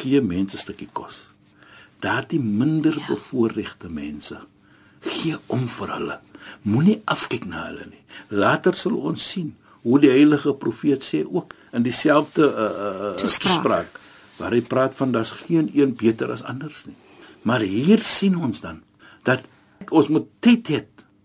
Gee 0.00 0.20
mense 0.24 0.56
'n 0.56 0.64
stukkie 0.64 0.88
kos 0.92 1.34
daardie 2.04 2.40
minder 2.40 2.96
ja. 2.98 3.06
bevoorregte 3.08 3.90
mense 3.90 4.38
gee 5.04 5.36
om 5.52 5.66
vir 5.76 5.92
hulle 5.96 6.16
moenie 6.68 6.96
afkyk 7.14 7.46
na 7.50 7.66
hulle 7.68 7.88
nie 7.90 8.02
later 8.44 8.76
sal 8.78 8.96
ons 9.10 9.28
sien 9.34 9.52
hoe 9.84 10.00
die 10.00 10.12
heilige 10.12 10.54
profeet 10.64 11.04
sê 11.04 11.22
ook 11.24 11.54
in 11.76 11.84
dieselfde 11.86 12.48
uh, 12.48 12.68
uh, 12.88 13.12
toespraak 13.20 14.00
waar 14.38 14.56
hy 14.56 14.62
praat 14.74 14.96
van 15.00 15.12
daar's 15.14 15.34
geen 15.44 15.70
een 15.76 15.94
beter 16.00 16.32
as 16.34 16.44
anders 16.54 16.84
nie 16.88 16.96
maar 17.48 17.64
hier 17.64 18.04
sien 18.04 18.38
ons 18.48 18.64
dan 18.64 18.82
dat 19.28 19.48
ons 19.92 20.08
moet 20.08 20.28
tyd 20.40 20.70
hê 20.72 20.82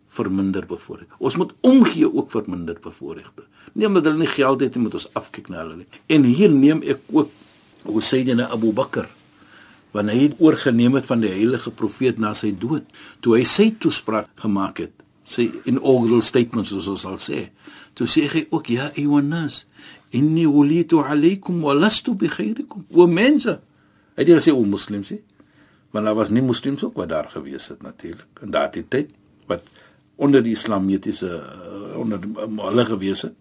vir 0.09 0.29
minder 0.33 0.65
bevoorregte. 0.65 1.15
Ons 1.19 1.37
moet 1.37 1.53
omgee 1.61 2.07
ook 2.09 2.31
vir 2.31 2.49
minder 2.49 2.79
bevoorregte. 2.81 3.45
Nie 3.73 3.87
omdat 3.87 4.09
hulle 4.09 4.23
nie 4.25 4.31
geld 4.31 4.61
het 4.65 4.75
nie, 4.75 4.83
moet 4.87 4.97
ons 4.97 5.07
afkyk 5.13 5.47
na 5.53 5.61
hulle 5.61 5.77
nie. 5.83 5.87
En 6.09 6.25
hier 6.27 6.51
neem 6.51 6.81
ek 6.83 7.05
ook 7.13 7.29
Sayyidina 8.03 8.49
Abu 8.51 8.73
Bakr 8.75 9.07
wanneer 9.95 10.15
hy 10.15 10.27
oorgeneem 10.37 10.97
het 10.99 11.07
van 11.09 11.23
die 11.23 11.31
heilige 11.31 11.71
profeet 11.73 12.19
na 12.21 12.33
sy 12.37 12.51
dood 12.53 12.85
toe 13.25 13.37
hy 13.37 13.45
sy 13.47 13.69
toespraak 13.81 14.29
gemaak 14.41 14.83
het 14.83 15.05
sy 15.29 15.49
inaugural 15.69 16.21
statement 16.25 16.69
soos 16.69 16.89
ons 16.91 17.05
sal 17.05 17.17
sê 17.21 17.47
toe 17.97 18.07
sê 18.09 18.27
hy 18.29 18.45
ook 18.53 18.69
ja 18.73 18.89
ayunas 18.95 19.63
inni 20.15 20.45
wulitu 20.49 21.01
alaykum 21.01 21.63
wa 21.65 21.73
lastu 21.77 22.13
bi 22.17 22.29
khairikum 22.29 22.85
wa 22.93 23.07
mense 23.09 23.57
het 24.19 24.29
gesê 24.29 24.53
o 24.53 24.61
moslims 24.65 25.13
sê 25.13 25.19
want 25.91 26.05
daar 26.05 26.15
was 26.15 26.29
nie 26.29 26.43
moslims 26.45 26.83
ook 26.83 26.97
wat 27.01 27.09
daar 27.09 27.29
gewees 27.29 27.67
het 27.67 27.81
natuurlik 27.81 28.41
in 28.45 28.51
daardie 28.53 28.85
tyd 28.87 29.13
wat 29.49 29.69
onder 30.15 30.43
die 30.43 30.53
islamitiese 30.53 31.29
uh, 31.29 31.97
onder 31.97 32.19
hulle 32.59 32.85
gewees 32.85 33.23
het. 33.25 33.35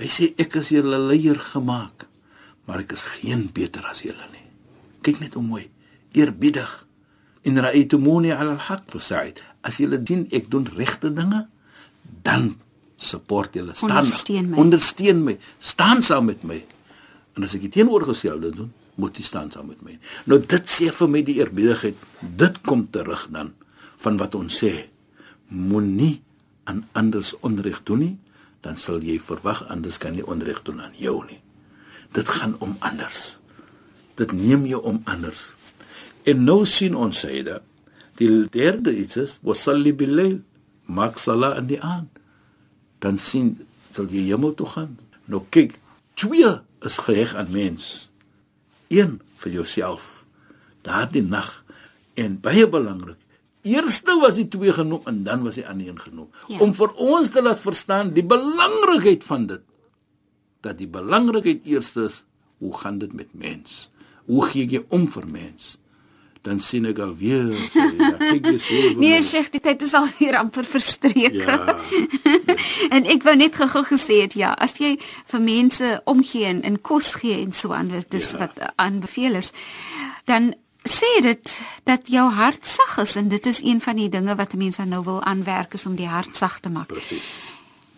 Hy 0.00 0.08
sê 0.08 0.30
ek 0.40 0.56
is 0.58 0.72
julle 0.74 0.98
leier 0.98 1.38
gemaak 1.52 2.08
maar 2.66 2.82
ek 2.84 2.94
is 2.94 3.04
geen 3.18 3.48
beter 3.54 3.84
as 3.90 4.02
julle 4.06 4.26
nie. 4.32 4.44
Kyk 5.02 5.20
net 5.22 5.34
hoe 5.34 5.42
mooi. 5.42 5.64
Eerbiedig. 6.14 6.70
In 7.42 7.58
ra'aytumuni 7.58 8.30
'ala 8.30 8.56
al-haq 8.58 8.98
sa'id 9.00 9.42
as 9.62 9.78
jy 9.80 9.88
dien 10.02 10.26
ek 10.30 10.50
doen 10.50 10.66
regte 10.76 11.12
dinge 11.12 11.46
dan 12.22 12.56
support 12.96 13.54
julle. 13.54 13.74
Staan 13.74 13.90
ondersteun 13.90 14.50
my. 14.50 14.56
ondersteun 14.58 15.24
my. 15.24 15.38
Staan 15.58 16.02
saam 16.02 16.24
met 16.24 16.42
my. 16.42 16.64
En 17.36 17.42
as 17.42 17.54
ek 17.54 17.66
dit 17.68 17.72
teenoorgestelde 17.80 18.50
doen 18.54 18.72
moet 19.00 19.18
jy 19.18 19.26
staan 19.26 19.50
saam 19.54 19.70
met 19.72 19.82
my 19.86 19.98
nou 20.30 20.40
dit 20.54 20.72
sê 20.76 20.90
vir 21.00 21.12
my 21.16 21.24
die 21.26 21.38
eerbiedigheid 21.40 22.06
dit 22.44 22.62
kom 22.68 22.86
terug 22.92 23.26
dan 23.34 23.54
van 24.04 24.20
wat 24.20 24.38
ons 24.38 24.62
sê 24.64 24.72
moenie 25.48 26.20
aan 26.70 26.84
anders 26.92 27.34
onreg 27.46 27.82
doen 27.88 28.04
nie 28.06 28.16
dan 28.64 28.76
sal 28.76 29.00
jy 29.02 29.18
verwag 29.18 29.64
anders 29.72 29.98
kan 29.98 30.16
jy 30.16 30.24
onreg 30.28 30.62
doen 30.68 30.84
aan 30.86 30.96
jou 31.00 31.20
nie 31.26 31.40
dit 32.14 32.34
gaan 32.38 32.56
om 32.60 32.76
anders 32.84 33.40
dit 34.20 34.32
neem 34.36 34.66
jou 34.68 34.80
om 34.84 35.00
anders. 35.08 35.54
En 36.28 36.44
nou 36.44 36.62
sien 36.68 36.96
ons 36.96 37.24
dit 37.24 37.50
die 38.20 38.30
derde 38.52 38.92
iets 38.92 39.16
is 39.16 39.38
wasalli 39.46 39.94
bil 39.96 40.12
layl 40.12 40.38
maak 40.84 41.18
sala 41.18 41.54
in 41.56 41.70
die 41.70 41.80
aand. 41.80 42.10
Dan 43.00 43.16
sien 43.16 43.54
sal 43.94 44.10
jy 44.12 44.26
hemel 44.28 44.52
toe 44.54 44.68
gaan. 44.68 44.98
Nou 45.24 45.40
kyk, 45.48 45.78
twee 46.20 46.50
is 46.84 46.98
geheg 47.00 47.32
aan 47.34 47.48
mens. 47.54 48.09
Een 48.90 49.18
vir 49.40 49.52
jouself. 49.60 50.24
Daardie 50.86 51.22
nag 51.22 51.50
en 52.18 52.38
baie 52.42 52.66
belangrik. 52.68 53.18
Eerste 53.62 54.16
was 54.20 54.38
die 54.38 54.48
twee 54.48 54.72
genoem 54.72 55.06
en 55.10 55.22
dan 55.24 55.44
was 55.46 55.60
die 55.60 55.66
ander 55.68 55.88
een 55.88 56.00
genoem. 56.00 56.30
Ja. 56.48 56.58
Om 56.64 56.74
vir 56.74 56.92
ons 56.96 57.30
te 57.30 57.42
laat 57.44 57.60
verstaan 57.60 58.14
die 58.16 58.24
belangrikheid 58.24 59.24
van 59.24 59.46
dit. 59.50 59.62
Dat 60.64 60.80
die 60.80 60.88
belangrikheid 60.88 61.64
eerste 61.68 62.08
is, 62.08 62.24
hoe 62.58 62.74
gaan 62.76 62.98
dit 62.98 63.12
met 63.16 63.32
mens? 63.32 63.88
hoe 64.30 64.46
gee 64.46 64.66
jy 64.70 64.82
om 64.94 65.06
vir 65.10 65.26
mens? 65.26 65.76
Dan 66.42 66.60
sien 66.64 66.86
ek 66.88 66.98
al 67.04 67.12
weer 67.20 67.50
sê, 67.68 67.84
ja, 67.98 68.10
kyk 68.16 68.46
jy 68.48 68.54
so. 68.64 68.92
Nee, 69.02 69.18
Sheikh, 69.22 69.50
die 69.52 69.60
tyd 69.60 69.82
is 69.84 69.92
al 69.96 70.08
weer 70.18 70.38
amper 70.40 70.64
verstreek. 70.64 71.36
Ja. 71.42 71.76
en 72.96 73.04
ek 73.04 73.26
wou 73.28 73.36
net 73.36 73.58
gou 73.60 73.84
gesê 73.90 74.22
het 74.22 74.38
ja, 74.38 74.54
as 74.56 74.78
jy 74.80 74.94
vir 75.32 75.44
mense 75.44 75.92
omgee 76.08 76.48
en, 76.48 76.64
en 76.64 76.80
kos 76.80 77.12
gee 77.20 77.42
en 77.42 77.52
so 77.52 77.76
aan, 77.76 77.92
dis 77.92 78.32
ja. 78.32 78.46
wat 78.46 78.64
aanbeveel 78.80 79.36
is, 79.42 79.52
dan 80.30 80.54
sê 80.88 81.10
dit 81.22 81.60
dat 81.84 82.08
jou 82.08 82.24
hart 82.32 82.64
sag 82.66 82.96
is 83.04 83.16
en 83.20 83.28
dit 83.28 83.46
is 83.46 83.60
een 83.60 83.80
van 83.84 84.00
die 84.00 84.08
dinge 84.08 84.34
wat 84.36 84.56
mense 84.56 84.84
nou 84.88 85.04
wil 85.04 85.22
aanwerk 85.22 85.76
is 85.76 85.86
om 85.86 85.96
die 85.96 86.08
hart 86.08 86.36
sag 86.36 86.60
te 86.64 86.72
maak. 86.72 86.88
Presies. 86.88 87.28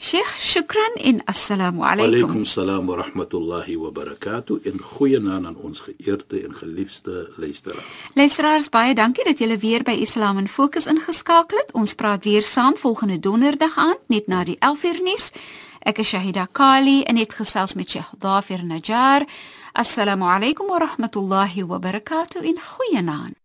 Sheikh, 0.01 0.35
shukran 0.37 0.93
en 1.01 1.21
assalamu 1.25 1.81
alaykum. 1.83 1.97
Wa 1.97 2.05
alaykum 2.07 2.41
assalam 2.41 2.85
wa 2.85 2.95
rahmatullahi 2.95 3.77
wa 3.77 3.89
barakatuh. 3.91 4.65
En 4.65 4.79
goeienaand 4.79 5.45
aan 5.45 5.55
ons 5.55 5.79
geëerde 5.79 6.43
en 6.43 6.53
geliefde 6.53 7.33
luisteraars. 7.37 7.85
Luisteraars, 8.13 8.69
baie 8.69 8.93
dankie 8.93 9.23
dat 9.25 9.37
julle 9.39 9.57
weer 9.57 9.83
by 9.83 9.91
Islam 9.91 10.37
in 10.37 10.47
Fokus 10.47 10.85
ingeskakel 10.85 11.57
het. 11.57 11.71
Ons 11.73 11.93
praat 11.93 12.23
weer 12.23 12.43
saam 12.43 12.77
volgende 12.77 13.19
donderdag 13.19 13.77
aan 13.77 13.95
net 14.07 14.27
na 14.27 14.43
die 14.43 14.57
11uur 14.59 15.01
nuus. 15.03 15.31
Ek 15.79 15.97
is 15.97 16.07
Shahida 16.07 16.45
Kali 16.51 17.01
en 17.03 17.17
het 17.17 17.33
gesels 17.33 17.73
met 17.73 17.89
Sheikh 17.89 18.09
Dafir 18.19 18.65
Najjar. 18.65 19.25
Assalamu 19.73 20.25
alaykum 20.29 20.67
wa 20.67 20.77
rahmatullahi 20.77 21.65
wa 21.65 21.79
barakatuh. 21.79 22.43
In 22.43 22.59
goeienaand. 22.61 23.35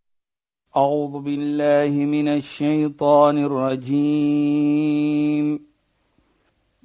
أعوذ 0.75 1.21
بالله 1.21 2.05
من 2.05 2.27
الشيطان 2.27 3.37
الرجيم 3.37 4.53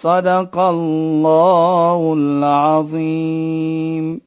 صدق 0.00 0.58
الله 0.58 2.14
العظيم. 2.16 4.20